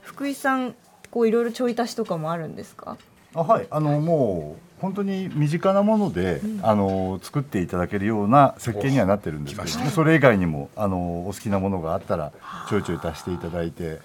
[0.00, 0.74] 福井さん
[1.12, 2.96] こういろいろちょい足しとかもあるんですか？
[3.34, 3.66] あはい。
[3.70, 12.32] あのもう本当に身近なもので、あの作っていただけるような設計にはなってるんですけど、それ以外にもあのお好きなものがあったら
[12.68, 14.00] ちょいちょい足していただいて。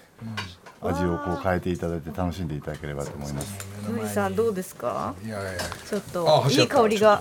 [0.80, 3.66] 味をこう変えていただいて楽しんでいただければと思います。
[3.84, 5.12] 福井さんどうですか？
[5.24, 5.50] いやいや
[5.88, 7.20] ちょっあといい香りが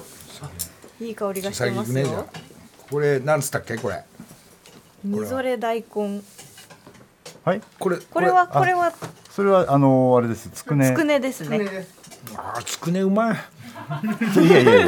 [1.01, 2.27] いい香りがしてますよ。
[2.91, 3.77] これなんつったっけ？
[3.77, 4.03] これ。
[5.03, 6.21] みぞれ大根
[7.47, 7.61] はい。
[7.79, 8.91] これこれはこれは。
[9.29, 10.49] それはあのあれです。
[10.49, 10.87] つくね。
[10.87, 11.87] つくねですね。
[12.35, 13.37] あーつくねうまい。
[14.45, 14.87] いやいやい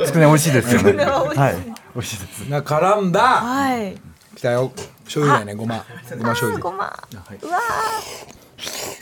[0.00, 0.90] やつくね美味しいですよね。
[0.90, 1.40] つくねは美味しい。
[1.40, 1.54] はい。
[1.94, 2.40] 美味しいです。
[2.50, 3.96] な絡んだはい。
[4.36, 4.70] きたよ。
[5.04, 5.86] 醤油だよねごま。
[6.10, 6.62] ごま醤油。
[6.64, 7.08] ごま。
[7.40, 7.60] うわ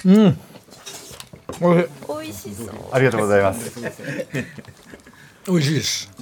[0.04, 0.40] うん。
[2.06, 2.52] おいしい。
[2.52, 2.68] ー美味しそう。
[2.92, 3.72] ありがとうございます。
[5.48, 6.12] 美味しいです。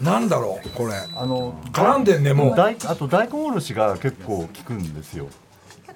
[0.00, 0.94] なんだろうこれ。
[1.14, 2.56] あの絡んでんねもう。
[2.56, 5.28] 大あと大根おろしが結構効くんですよ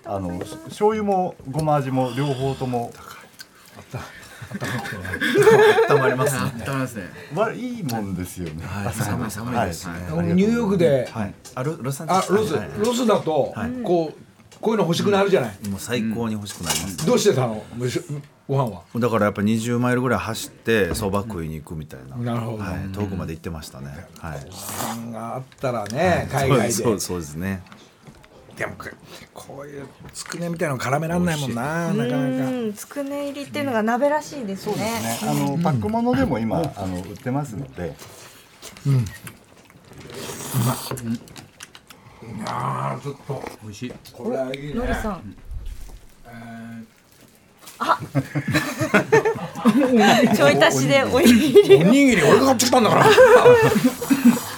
[0.04, 2.92] あのし醤油もごま味も両方とも。
[5.90, 6.40] 温まりますね。
[6.40, 7.04] 温まりますね。
[7.34, 8.64] わいいもんですよね。
[8.64, 9.94] はい、寒い寒いですね。
[10.34, 11.34] ニューヨークではい。
[11.54, 12.02] あロロス。
[12.06, 12.44] あロ
[12.94, 14.18] スだとこう
[14.60, 15.68] こういうの欲しくなるじゃない？
[15.68, 17.62] もう最高に欲しくなります、どうしてたの？
[18.48, 18.82] ご飯は？
[18.96, 22.64] だからやっぱ20マイルぐらい走ってそば食いに行くみたいな、なるほど。
[22.64, 25.12] はい、遠くまで行ってましたね、はい。
[25.12, 26.70] があったらね海外で。
[26.72, 27.62] そうそうですね
[28.58, 28.86] でもこ
[29.34, 32.50] こういうつくねみたいなの絡めらんないもんななかなか。
[32.50, 34.74] うんつくね入りっていうのが鍋らしいですね。
[34.76, 35.18] ね。
[35.22, 37.94] あのパック物でも今あの売ってますので。
[42.46, 43.42] あーちょっと。
[43.62, 43.92] 美味しい。
[44.12, 44.74] これはいいね。
[44.74, 45.36] のりさん。
[50.36, 51.74] ちょい足しでおにぎり。
[51.76, 53.06] おにぎり俺が買ってきたんだから。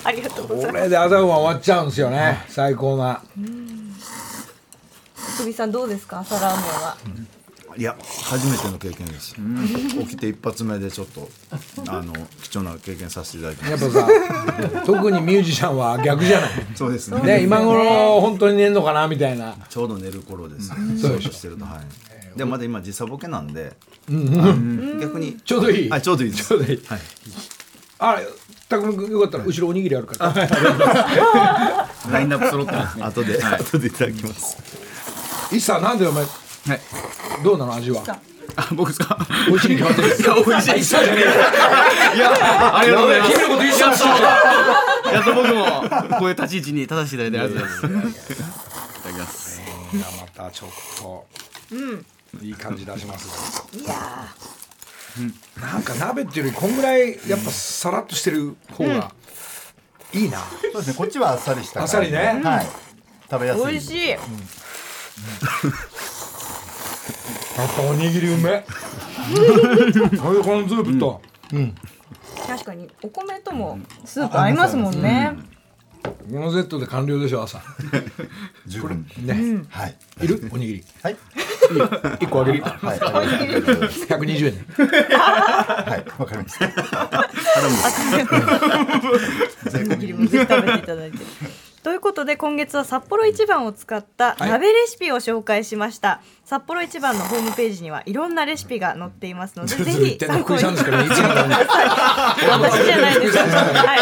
[0.03, 0.85] ありがとうございこます。
[0.85, 2.45] れで朝ごはん終わっちゃうんですよね。
[2.49, 3.23] 最高な
[5.41, 6.19] 久美さんどうですか？
[6.21, 6.97] 朝ラーメンは。
[7.77, 11.31] いや初めての経験です、起きて一発目でちょっと
[11.89, 14.09] あの貴重な経験させていただきまやっぱさ
[14.85, 16.51] 特にミュージシャンは逆じゃない？
[16.51, 17.23] すそうですね。
[17.23, 19.57] ね今頃本当に寝んのかなみたいな。
[19.69, 20.69] ちょうど寝る頃です、
[21.01, 22.37] そうでしてるとはい。
[22.37, 23.73] でもまだ今時差ボケなんで、はい。
[25.01, 25.89] 逆にちょうどいい。
[25.89, 26.83] はいちょうどいいちょうどいい。
[26.85, 27.01] はい。
[28.01, 28.27] あれ
[28.69, 30.33] たくみ君よかったら後ろおにぎりあるから。
[32.11, 33.05] ラインナップ揃ってますね。
[33.05, 34.57] 後で、後でいただきます
[35.53, 36.81] いっさなんでお前はい。
[37.43, 38.03] どうなの味は？
[38.57, 39.17] あ、僕ですか？
[39.49, 40.85] 美味しいに決まってるいや美味しい。
[40.85, 41.17] じゃねえよ。
[41.17, 43.33] いや、ありがとうございます。
[43.33, 48.17] 君のこといっさって言ってたやっと僕もこういう立ち位置に立たせていただいてありがとうございます。
[48.17, 48.33] い
[49.03, 49.61] ただきます。
[49.93, 51.27] いやまたちょっと、
[52.43, 53.95] いい感じ出しますいや
[55.61, 59.13] なんか鍋っていうよりこんぐらいやっぱさらっとしてる方が
[60.13, 60.39] いいな、
[60.73, 62.41] そうですねこっちはあっさりしたあっさりね。
[62.45, 62.67] はい。
[63.29, 63.63] 食べやすい。
[63.63, 64.17] ー美味しい
[67.59, 68.65] やっぱおにぎりうめ。
[70.21, 71.21] こういうこのスープと、
[72.47, 75.37] 確かにお米ともスープ合いますもんね。
[76.03, 77.61] このセットで完了でしょ朝。
[78.67, 79.07] 十分。
[79.19, 79.95] ね、はい。
[80.23, 80.49] いる？
[80.53, 80.85] おにぎり。
[81.03, 81.17] はい。
[82.21, 82.63] 一個あげる。
[82.63, 83.01] はい。
[83.01, 83.53] あり。
[83.53, 83.77] がとうござい。
[83.81, 86.05] ます120円ねはい。
[86.21, 86.67] わかりました。
[89.75, 91.19] おにぎりもぜひ食べていただいて。
[91.83, 100.75] ということで今月は札幌一番を使った鍋レシピを紹介しました、札幌一番のホームページにはいろんなレシピが載っていますのでぜひずる言ってんの福井さい。
[100.75, 100.83] 私
[102.85, 103.39] じゃないです。
[103.39, 103.45] は
[103.95, 104.01] い。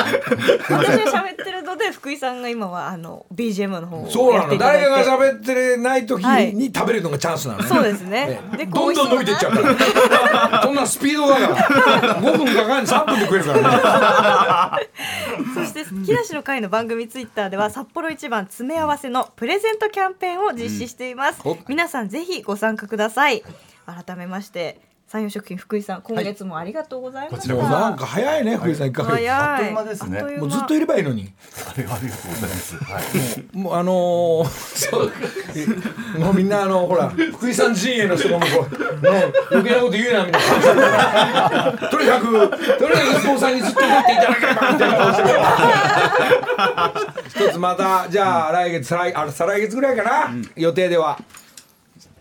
[0.72, 4.56] 私が喋ってるので福井さんが今はあの BGM の方をそうなの。
[4.56, 8.26] 誰が喋ってない時はいに食べるのがチャンスなのね、そうですね。
[8.30, 14.88] ええでどんどん伸びていっちゃうからそんなスピードだから5分かかん3分で食えるからね。
[15.54, 21.50] そして木梨の会の番組ツイッターでは札幌一番詰め合わせのプレゼントキャンペーンを実施しています、うん。
[21.52, 23.42] お皆さんぜひご参加ください。
[23.87, 29.29] 改めまして山陽食品福井さん今月もありがとうございました、でもなんか早いね福井さん1ヶ月早い。
[29.31, 30.22] あっという間ですね。
[30.22, 31.33] もうずっといればいいのに。
[31.66, 32.16] ありがとうございま
[32.48, 32.77] す。
[32.77, 33.05] はい。
[33.57, 35.11] もうあのー、そう。
[36.20, 40.42] もうみんなあのほら福井さん陣営の人がもうこうもう余計なこと言うなみたい
[40.77, 41.72] な。
[41.90, 45.38] とにかくとにかくスポンサーにずっと取っていただければみたいな顔してる。
[47.48, 51.18] 一つまたじゃあ来月再来あ再来月ぐらいかな、予定では。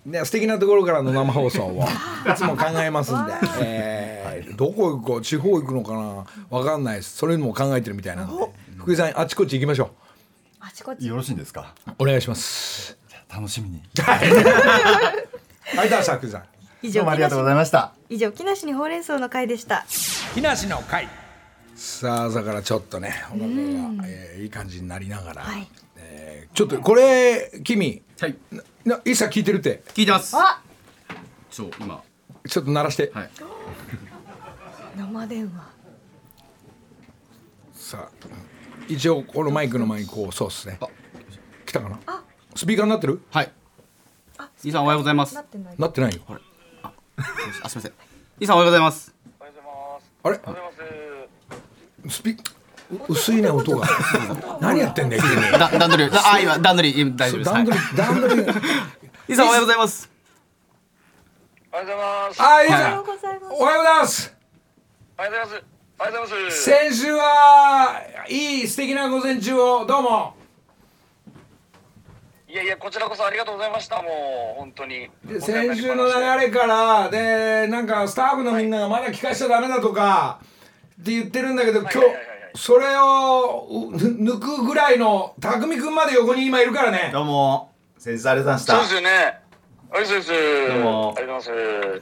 [0.08, 1.84] ね、素敵なところからの生放送を
[2.32, 6.26] いつも考えますんで、えーどこ行くか地方行くのかな
[6.58, 7.18] わかんないです。
[7.18, 8.44] それも考えてるみたいなんで。
[8.78, 9.92] 福井さんあちこち行きましょ
[10.60, 11.06] あちこち。
[11.08, 11.74] よろしいんですか？
[11.88, 12.98] うお願いします。
[13.34, 13.82] 楽しみに。
[14.02, 14.16] は
[15.86, 16.44] いどうした福井さん。
[16.82, 17.92] 以上どうもありがとうございました。
[18.10, 19.86] 以上木梨にほうれん草の会でした。
[20.36, 21.08] 木梨の会。
[21.76, 23.54] さあ朝からちょっとねお腹が、
[24.08, 25.68] えーいい感じになりながら、はい
[26.10, 28.36] えーちょっとこれ君はい。
[28.84, 29.84] な一切聞いてるって。
[29.94, 30.36] 聞いてます。
[30.36, 30.62] あ
[31.52, 32.02] ちょ今。
[32.48, 33.30] ちょっと鳴らして、はい。
[34.98, 35.52] 生電話。
[37.74, 38.28] さあ
[38.88, 40.80] 一応このマイクの前にこうそうっすね。
[41.66, 42.00] 来たかな？
[42.56, 43.22] スピーカーになってる？
[43.30, 43.52] はい。
[44.64, 45.36] イーさんおはようございます。
[45.36, 45.76] なってない。
[45.78, 46.22] なってないよ。
[46.82, 46.92] あ
[47.70, 47.78] す。
[47.78, 47.92] みません。
[48.40, 49.14] イーさんおはようございます。
[50.24, 50.40] あれ？
[52.10, 52.38] スピう
[53.08, 53.88] 薄いね音が
[54.62, 57.52] 何やってんだよ君 だ段取りああ今段取り今大丈夫です。
[57.54, 58.44] 段取り段取り
[59.28, 60.10] 伊さんおはようございます
[61.72, 62.42] おはようございます。
[62.42, 64.34] あいいおはよさうございますおはようございます
[65.18, 65.64] おはようございます。
[66.00, 66.64] おはようございます。
[66.64, 70.34] 先週はいい素敵な午前中をどうも
[72.50, 74.02] いやいや、こちらこそありがとうございました。
[74.02, 75.10] もう本当に。
[75.26, 76.14] で先週の流
[76.46, 80.40] れからでなんかスタッフのみんながまだ聞かしちゃダメだとか
[81.02, 89.10] って言ってるんだけど今日はいはいはいはいそれを抜くぐらいの匠くんまで横に今いるからねどうも先日ありがとうございましたそうですよね。
[89.92, 90.68] ありがとうございます。
[90.68, 92.02] どうもありがとうございま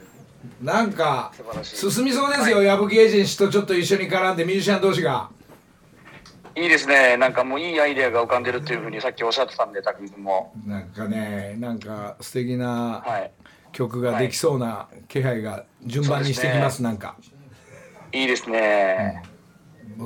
[0.62, 5.28] なんか進みそうですよ、矢吹エージェンシーとちょっと一緒に絡んでミュージシャン同士が
[6.54, 7.18] いいですね。
[7.18, 10.52] なんかもういいアイデアが浮かんでるっていうふうにさっきおっしゃってたんで、たくみくんも。
[10.66, 13.30] なんかねなんか素敵なはい。
[13.72, 17.14] 曲ができそうな気配が順番にしてきます、そうなんか
[18.10, 19.20] いいですね。
[19.22, 19.35] もう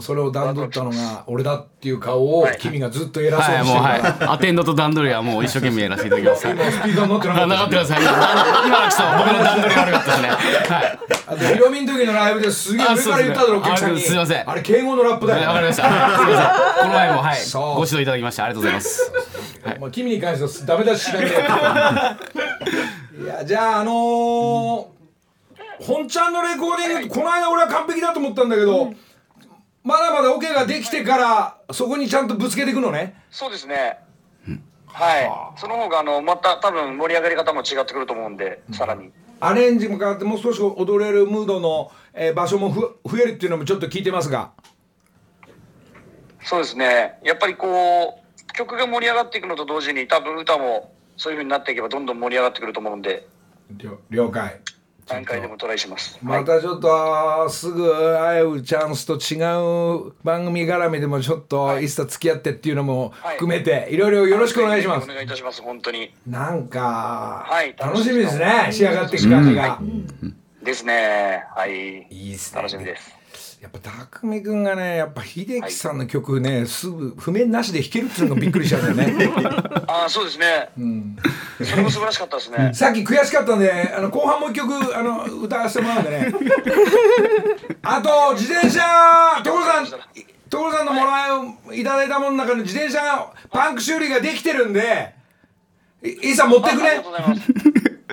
[0.01, 4.35] それを段取ったのが俺だっていう顔をはい君がずっと偉そうはいにしてるから、もうはい。
[4.35, 6.47] アテンドと段取りはもう一生懸命やらせていただきます。
[6.47, 6.57] はい。
[6.57, 8.03] 今スピーカーになってなかあったなかったですはい
[9.19, 10.29] 僕の段取りが悪かったですね。
[10.29, 10.99] はい。
[11.27, 12.77] あとヒロミの時のライブです。
[12.77, 14.51] げえあ上から言っただろお客さんにすいません。
[14.51, 16.83] あれ敬語のラップだよわかりましたすいません。
[16.83, 17.38] この前もはい。
[17.53, 18.05] ご指導い。
[18.05, 18.75] ただきましてありがとうござい。
[18.75, 19.12] ます
[19.81, 21.27] まあ、君に関してはダメ出ししない。
[21.27, 21.31] で
[23.25, 23.27] い。
[23.27, 25.01] やじゃああのー
[25.83, 28.93] 本ちゃんのレコーディングこの間俺は完璧だと思ったんだけど、
[29.90, 33.98] まだまだオ、ケができてからそこにちゃんとぶつけていくのねそうですね。
[34.87, 35.20] は
[35.57, 35.61] い。
[35.61, 39.11] その方が、あの、また多分盛り上がり方も違ってくると思うんで、さらに。
[39.40, 44.50] アレンジも変わってもう少し踊れるムードの、えー場所もふ増えるっていうのもちょっと聞いてますが
[46.42, 47.18] そうですね。
[47.24, 53.26] やっぱりこう、曲が盛り上がっていくのと同時に、多分歌もそういう風になっていけばどんどん盛り上がってくると思うんで、
[53.76, 54.61] 了了解
[55.11, 56.18] 何回でもトライします。
[56.25, 56.40] はい。
[56.40, 59.37] またちょっとすぐ会うチャンスと違
[60.09, 65.62] う番組絡みでもちょっといつか付き合ってっていうのも含めていろいろよろしくお願いしますお願いいたします。
[65.62, 66.14] 本当に。
[66.27, 69.81] なんか、はい楽しみですね仕上がっていく感じが、
[70.62, 71.44] ですね。
[71.55, 72.07] はい。
[72.11, 73.19] いいっすね楽しみです。
[73.61, 79.31] やっぱ匠くんがねやっぱ秀樹さんの曲ね、すぐ譜面なしで弾けるっていうのがびっくりしちゃうんだよね
[79.87, 80.70] ああ、そうですね。
[80.79, 81.16] うん
[81.62, 82.70] それも素晴らしかったですね。
[82.73, 86.33] さっき悔しかったんであの後半もう一曲あの歌わせてもらうんでね
[87.83, 88.81] あと自転車
[89.44, 95.14] 所さん所さんのもらいをいただいたものの中の自転車がパンク修理ができてるんで
[96.03, 97.05] いいさん持ってくね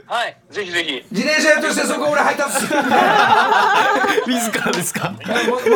[0.07, 0.37] はい。
[0.49, 1.05] ぜひぜひ。
[1.11, 2.61] 自転車屋としてそこ俺配達
[4.27, 5.09] 自らですか？
[5.11, 5.17] も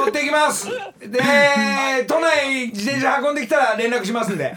[0.03, 0.67] 持ってきます
[0.99, 1.19] で
[2.07, 4.55] 都内自転車運んできたら連絡しますんで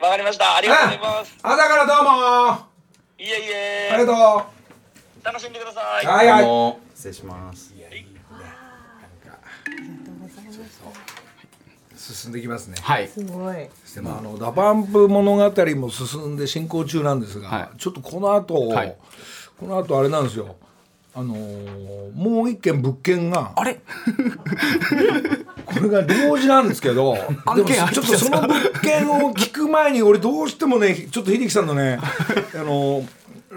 [0.00, 0.56] わかりました。
[0.56, 1.34] ありがとうございます。
[1.42, 2.66] 朝からどうも
[3.18, 3.90] いえいえ。
[3.92, 4.46] ありがと
[5.24, 6.04] 楽しんでください。
[6.04, 7.72] うはいはい失礼します
[12.02, 12.76] 進んできますね。
[12.80, 13.08] はい。
[13.08, 13.56] すごい。
[13.94, 17.78] でもあの DA PUMP 物語も進んで進行中なんですが、はい。
[17.78, 18.96] ちょっとこの後、はい。
[19.58, 20.56] この後あれなんですよ。
[21.14, 23.80] あのーもう一件物件があれ？
[25.66, 31.98] これが同時なんですけど案件入ってちょっとその物件を聞く前に俺どうしてもねちょっと秀樹さんのね
[32.54, 33.06] あのー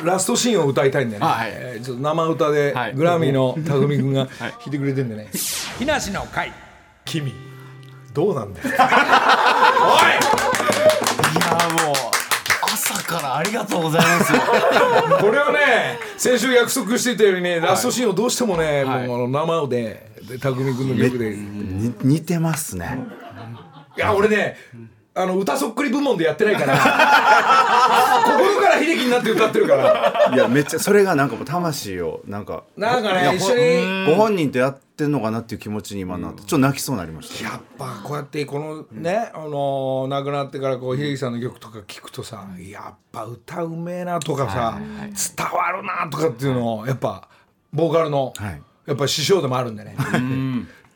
[0.04, 1.52] ラストシーンを歌いたいんでね、はい。
[1.54, 2.94] えーちょっと生歌ではい。
[2.94, 5.30] グラミーの 匠君が弾いてくれてんでね
[5.80, 6.52] 「木梨の会。
[7.06, 7.32] 君
[8.16, 8.72] どうなんだよ」 い。
[8.72, 8.80] や
[11.86, 11.96] もう
[12.64, 14.40] 朝からありがとうございますよ。
[15.20, 19.08] これをね先週約束していたようにね、ラストシーンをどうしてもね、はい。
[19.08, 21.36] もうあの生でで匠君の曲で。
[22.02, 23.00] 似てますね。
[23.98, 24.58] や俺ね
[25.14, 26.76] あの歌そっくり部門でやってないから
[28.26, 30.32] 心から秀樹になって歌ってるから。
[30.34, 37.50] いやめっちゃそれがなんかもう魂をなんかなんかね一緒にご本人とやってんのかなっていう気持ちに今なってちょっと泣きそうになりました。
[37.50, 47.28] やっぱこうやってこのね、あの亡くなってからこう秀樹さんの曲とか聞くとさやっぱ歌うめえなとかさ、伝わるなとかっていうのをやっぱ
[47.74, 48.62] ボーカルの、はい。
[48.86, 49.96] やっぱ師匠でもあるんでね。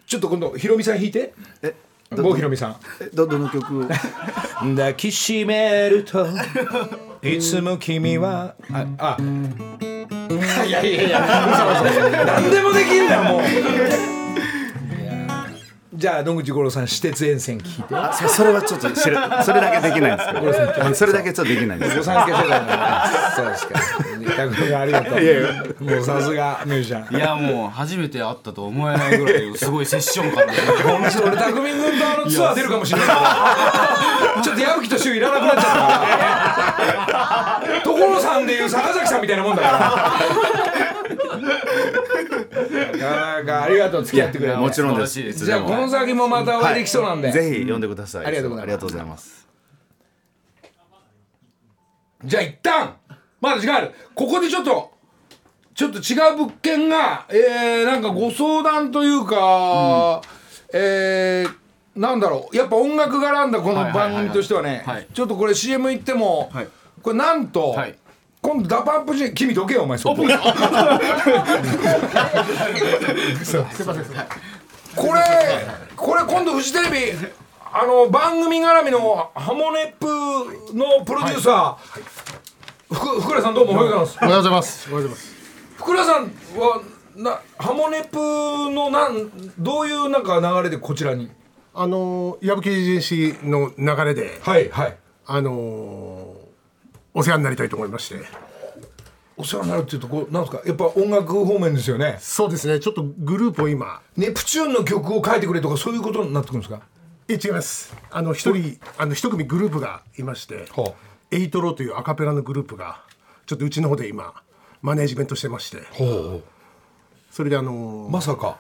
[0.05, 1.33] ちょっと今度ひろみさん弾いて。
[1.62, 1.75] え
[2.12, 2.75] ど郷ひろみさん。
[3.01, 3.81] えどどの曲？
[3.81, 3.88] を
[4.62, 6.27] 抱きしめると
[7.23, 9.17] いつも君はああ
[10.69, 11.19] いやいやいや
[12.25, 14.18] 何でもできんだよもう
[15.99, 17.93] じゃあ野口五郎さん私鉄沿線聞いて。
[17.93, 20.39] あそそれはちょっと知らそれだけできないんですけ
[20.79, 20.95] ど。
[20.95, 21.97] それだけちょっとできないんです。
[21.97, 23.75] ご参加してたそうですか。
[24.79, 27.17] ありがとうもうさすがミュージシャン。
[27.17, 30.54] いやもう初めて会ったと思えないぐらいすごいセッション感で
[30.89, 33.08] 俺匠君とあのツアー出るかもしれない
[34.41, 37.81] ちょっと矢吹と柊いらなくなっちゃったから。
[37.83, 40.69] 所さんでいう坂崎さんみたいなもんだから
[41.42, 41.50] な
[42.98, 44.58] かなかありがとう付き合ってくれて。
[44.58, 45.46] もちろんです。
[45.46, 48.25] じゃあこの先もまたお会いできそうなんで、ぜひ読んでください。
[48.25, 49.48] ありがとうございます。
[52.23, 52.96] じゃあ一旦
[53.40, 53.92] まだ時間ある。
[54.13, 54.92] ここでちょっと
[55.73, 60.21] ちょっと違う物件がえー、なんかご相談というか、
[60.73, 61.60] えー
[61.96, 62.56] なんだろう。
[62.56, 65.08] やっぱ音楽絡んだこの番組としてはね、はい。
[65.13, 66.67] ちょっとこれ CM 行っても、はい。
[67.02, 67.96] これなんと、はい
[68.42, 69.98] 今度 DA PUMP 陣君どけよお前。
[69.98, 70.15] そこ
[74.96, 75.21] これ
[75.96, 76.98] これ今度フジテレビ
[77.71, 80.08] あの番組絡みのハモネプ
[80.75, 84.17] のプロデューサー、ふく福良さんどうもおはようございます。
[84.21, 84.90] おはようございます。
[84.92, 85.35] おはようございます。
[85.77, 86.23] 福良さん
[86.58, 86.81] は
[87.15, 88.17] なハモネプ
[88.73, 89.29] のなん
[89.60, 91.29] どういうなんか流れでこちらに？
[91.73, 94.98] あの矢吹エージェンシーの流れで、はいはい。
[95.27, 96.19] あの
[97.13, 98.25] お世話になりたいと思いまして。
[99.37, 102.17] お世話になるっていうとこなんですかやっぱ音楽方面ですよね。
[102.19, 102.79] そうですね。
[102.81, 106.81] ちょっとグループを今、ネプチューンの曲を書いてくれとかそういうことになってくるんですか？
[107.29, 107.95] え違います。
[108.12, 110.93] あの一人あの一組グループがいましてはあ、
[111.31, 113.01] エイトローというアカペラのグループが
[113.45, 114.33] ちょっとうちの方で今
[114.81, 116.41] マネージメントしてまして、ほ
[117.31, 118.57] それであのうまさか。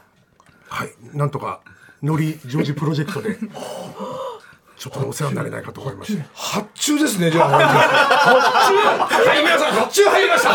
[0.69, 0.93] はい。
[1.13, 1.59] なんとか
[2.01, 3.37] ノリジョージプロジェクトで
[4.79, 6.23] ちょっとお世話になれないかと思いまして。
[6.33, 10.49] 発注ですねじゃあ発注はい皆さん発注入りました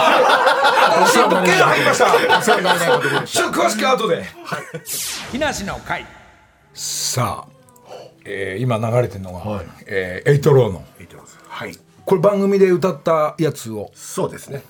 [1.04, 2.06] 新しい物件が入りました
[2.38, 3.38] お世話になれないかと思いまして。
[3.38, 4.24] ちょっと詳しく後で。
[5.30, 6.06] 木梨の会。
[6.72, 7.52] さあ、
[8.24, 10.82] えー今流れてるのが、えーエイトローの。
[11.48, 11.76] はい。
[12.06, 13.90] これ番組で歌ったやつを。
[13.94, 14.62] そうですね。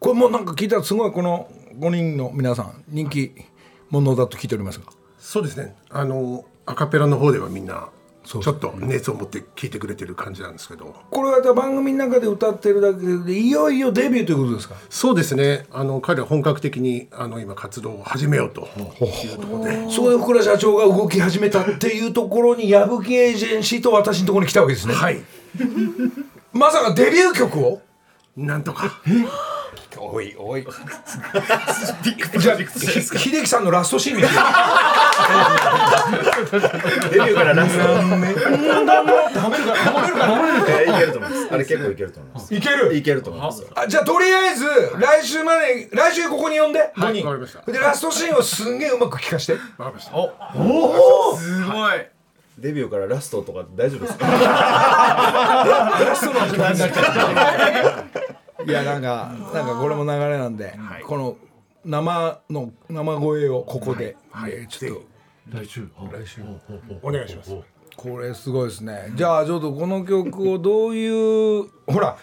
[0.00, 3.32] これもなんか聞いたらすごいこの5人の皆さん人気
[3.90, 4.86] 者だと聞いておりますが。
[5.18, 5.76] そうですね。
[5.90, 7.88] あのアカペラの方ではみんな
[8.40, 10.94] ちょっと熱を持って聞いてくれてる感じなんですけど。
[11.10, 14.76] これは番組の中で歌ってるだけでいよいよデビューということですか？
[14.88, 15.66] そうですね。
[15.72, 19.90] あの彼は本格的にあの今活動を始めようというところで。
[19.90, 24.94] そこで福田社長が動き始めたっていうところに矢吹エージェンシーと私のところに来たわけですね。
[24.94, 25.20] はい。
[26.52, 27.80] まさかデビュー曲を？
[28.36, 29.02] なんとか。
[29.98, 30.66] おいおい。
[32.38, 32.64] じゃあひ
[33.02, 34.28] 秀樹さんのラストシーン見て。
[34.28, 34.40] よ
[37.10, 37.96] デビューからラストるか
[38.96, 42.94] るかいけると思いますあれ結構いけると思いますいける？
[42.96, 44.64] いけると思いますあじゃあとりあえず
[44.98, 46.92] 来週まで来週ここに呼んで。
[46.96, 47.14] 5はい。
[47.18, 47.70] 人わかりました。
[47.70, 49.52] でラストシーンをすんげえうまく聞かして。
[49.52, 50.12] わかりました。
[50.12, 52.06] すごい。
[52.58, 54.26] デビューからラストとか大丈夫ですか？
[54.28, 60.74] ラストの時間になっちゃういやなんかなんかこれも流れなんで、
[61.06, 61.36] この
[61.84, 65.12] 生の生声をここで、えーちょっと。
[65.50, 65.88] 来週？
[66.12, 66.40] 来週。
[67.02, 67.56] お願いします。
[67.96, 69.12] これすごいですね。
[69.14, 72.16] じゃあちょっとこの曲をどういうほら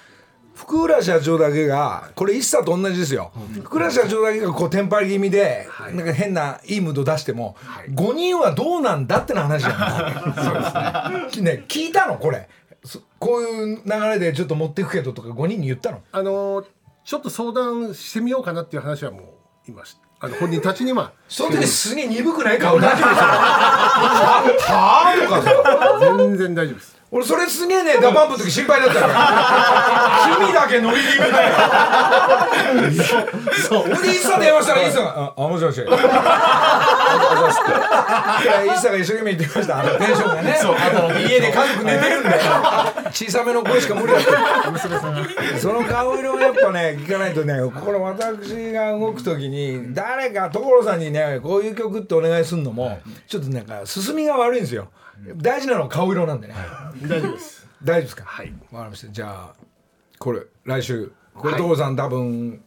[0.56, 3.32] 福浦社長だけがこれ一茶と同じですよ、
[3.64, 7.56] 福浦社長だけがこうテンパり気味で、なんか変ないいムード出しても、
[7.92, 10.54] 5人はどうなんだっての話じゃん そう
[11.24, 11.60] ですね。
[11.60, 12.50] ね聞いたのこれ。
[12.69, 12.69] そ
[13.20, 16.02] こういう流れでちょっと持っていくけどとか5人に言ったの？
[16.12, 16.64] あの
[17.04, 19.24] ちょっと相談してみようかなっていう話はもう
[19.68, 21.12] 今しあの本人たちには。
[21.28, 23.24] その時すげえ鈍くない顔大丈夫ですよは
[24.60, 26.16] はあとかさ。
[26.18, 27.00] 全然大丈夫です。
[27.12, 31.56] 俺それすげえね DA PUMP の時心配だったから 君だけノリ気味だよ。
[33.68, 33.84] そう。
[33.86, 35.82] 俺でイッサ電話したらイッサが「ああもしもし」
[37.10, 37.60] ああざっす。
[37.62, 39.80] っていやイッサが一生懸命言ってました。
[39.80, 40.58] あのテンションがね。
[41.28, 42.30] 家で家族寝てるんで。
[43.12, 45.60] 小さめの声しか無理だって。
[45.60, 54.90] その顔色をやっぱね聞かないとねこれ私が動く時に誰か所さんにねこういう曲ってお願いするのもちょっとなんか進みが悪いんですよ。
[55.36, 56.56] 大事なのは顔色なんでね。
[57.04, 57.68] 大丈夫です。
[57.84, 58.24] 大丈夫ですか？
[58.26, 58.54] はい。
[58.72, 59.12] わかりました。
[59.12, 59.54] じゃあ
[60.18, 61.12] これ来週。
[61.36, 62.62] これ所さん多分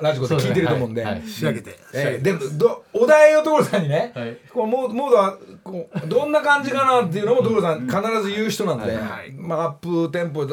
[0.00, 1.76] ラジコで聞いてると思うんで、仕上げて。
[1.92, 2.22] ええ。
[2.22, 4.12] でもどお題を所さんにね、
[4.52, 8.96] こうモーモードはこうどんな感じかなっていうのも所さん必ず言う人なんで、
[9.36, 10.46] まあ、アップテンポ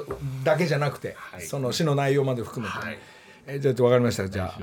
[0.43, 2.77] だけじゃなくて、その詩の内容まで含めて、
[3.47, 4.27] えじゃあ分かりました。
[4.27, 4.59] じゃあ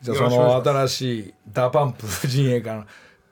[0.00, 2.86] じゃあその新しい DA PUMP 陣営から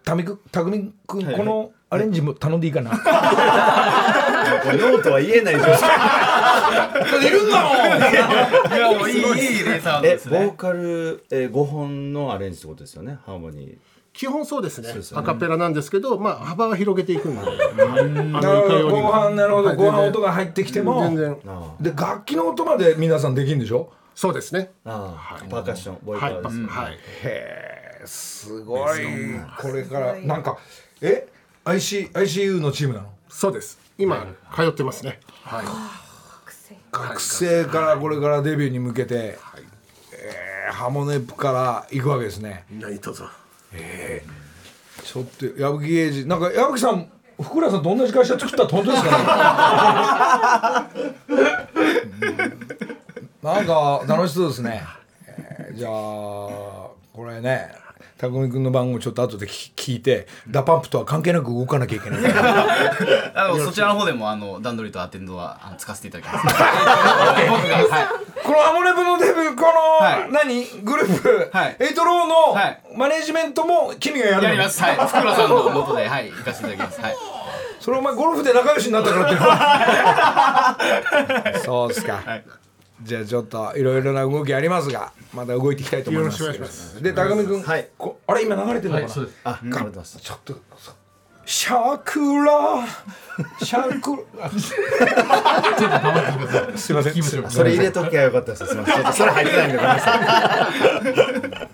[0.04, 5.66] たみくたくみ君、このアレンジも頼んでいいかな、 ノーとは言えないです
[7.26, 7.76] いるんだもん
[8.12, 10.46] いやもういいいいねサウンドえですね。
[10.46, 13.18] ボーカル、えー、5本のアレンジってことですよね？
[13.26, 13.76] ハーモニー。
[14.12, 14.92] 基本そうですね。
[14.94, 15.22] ですよね。
[15.22, 17.42] アカペラなんですけど、まあ幅は広げていくんで。
[17.44, 19.74] なるほど後半なるほど。
[19.74, 21.02] 後半音が入ってきても。
[21.02, 21.36] 全然。
[21.80, 23.92] で楽器の音まで皆さんできるんでしょ？
[24.14, 24.70] そうですね。
[24.86, 26.34] ああ、パーカッションボイパはい。
[26.36, 26.92] ーです、はい。
[26.94, 29.00] へえすごい。
[29.60, 30.56] これからなんか
[31.02, 31.28] え
[31.66, 33.08] ？IC ICU のチームなの？
[33.28, 33.78] そうです。
[33.98, 35.20] 今通ってますね。
[35.42, 35.66] はい。
[37.00, 39.38] 学生からこれからデビューに向けて、
[40.12, 42.64] えーハモネップから行くわけですね。
[42.72, 43.22] 何卒。
[45.04, 47.08] ちょっと矢吹英二なんか矢吹さん
[47.40, 49.10] 福良さんと同じ会社作ったって本当ですか
[50.90, 51.06] ね？
[53.42, 54.82] なんか楽しそうですね、
[55.28, 57.70] えーじゃあこれね
[58.18, 62.20] 宅見君の番号ちょっと後で聞聞いて DA PUMP とは関係なく動かなきゃいけない。
[63.34, 66.46] あのそちらの方でもあの段取りとアテンドはあの使わせていただきます。
[67.50, 68.08] 僕がはい。
[68.42, 69.68] このハモネプのデブこの、
[70.06, 70.32] はい。
[70.32, 70.64] 何？
[70.82, 71.76] グループ、はい。
[71.80, 72.80] エイトローのはい。
[72.96, 74.48] マネジメントも君がやるの？
[74.48, 74.82] やります。
[74.82, 74.96] はい。
[74.96, 77.00] 福良さんの元ではい行かせていただきます。
[77.02, 77.16] はい。
[77.80, 80.76] それお前ゴルフで仲良しになったから
[81.50, 81.58] って。
[81.64, 82.20] そうですか、
[83.02, 86.42] じゃあちょっといろいろな動きありますがまだ動いていきたいと思います。
[86.42, 87.02] よろしくお願いします。
[87.02, 87.88] で高見君、はい。
[87.98, 89.38] こあれ今流れてるのかな、そうです。
[89.44, 90.18] あ、頑張ってます。
[90.18, 90.60] ちょっと
[91.44, 92.84] シャクラ。
[93.62, 94.50] シャクラ。
[96.76, 97.22] すいません。
[97.22, 98.66] すいませんそれ入れときゃよかったです。
[98.66, 98.94] すみません。
[98.96, 100.16] ちょっとそれ入ってないんでごめんなさ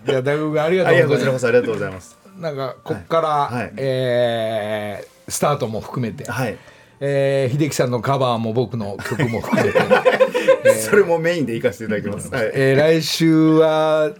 [0.06, 0.10] い。
[0.10, 1.08] いや大学ありがとうございます。
[1.08, 2.18] こちらこそありがとうございます。
[2.38, 3.72] なんかこっから、はい。
[3.76, 6.58] えースタートも含めて、はい。
[7.04, 12.32] えー秀樹さんのカバーも僕の曲も含めて、 それもメインで行かせていただきます。
[12.32, 12.50] はい。
[12.54, 14.12] えー来週は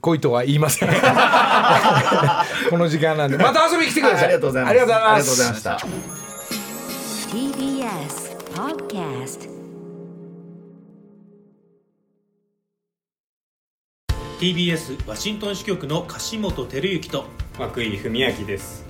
[0.00, 0.88] 恋とは言いません
[2.70, 4.70] この時間なんでまた遊びに来てくださいありがとうございます。
[4.70, 5.78] ありがとうございますありがとうございました。
[7.30, 9.48] TBS Podcast
[14.40, 17.24] TBS ワシントン支局の樫本照之と
[17.58, 18.89] 涌井文明です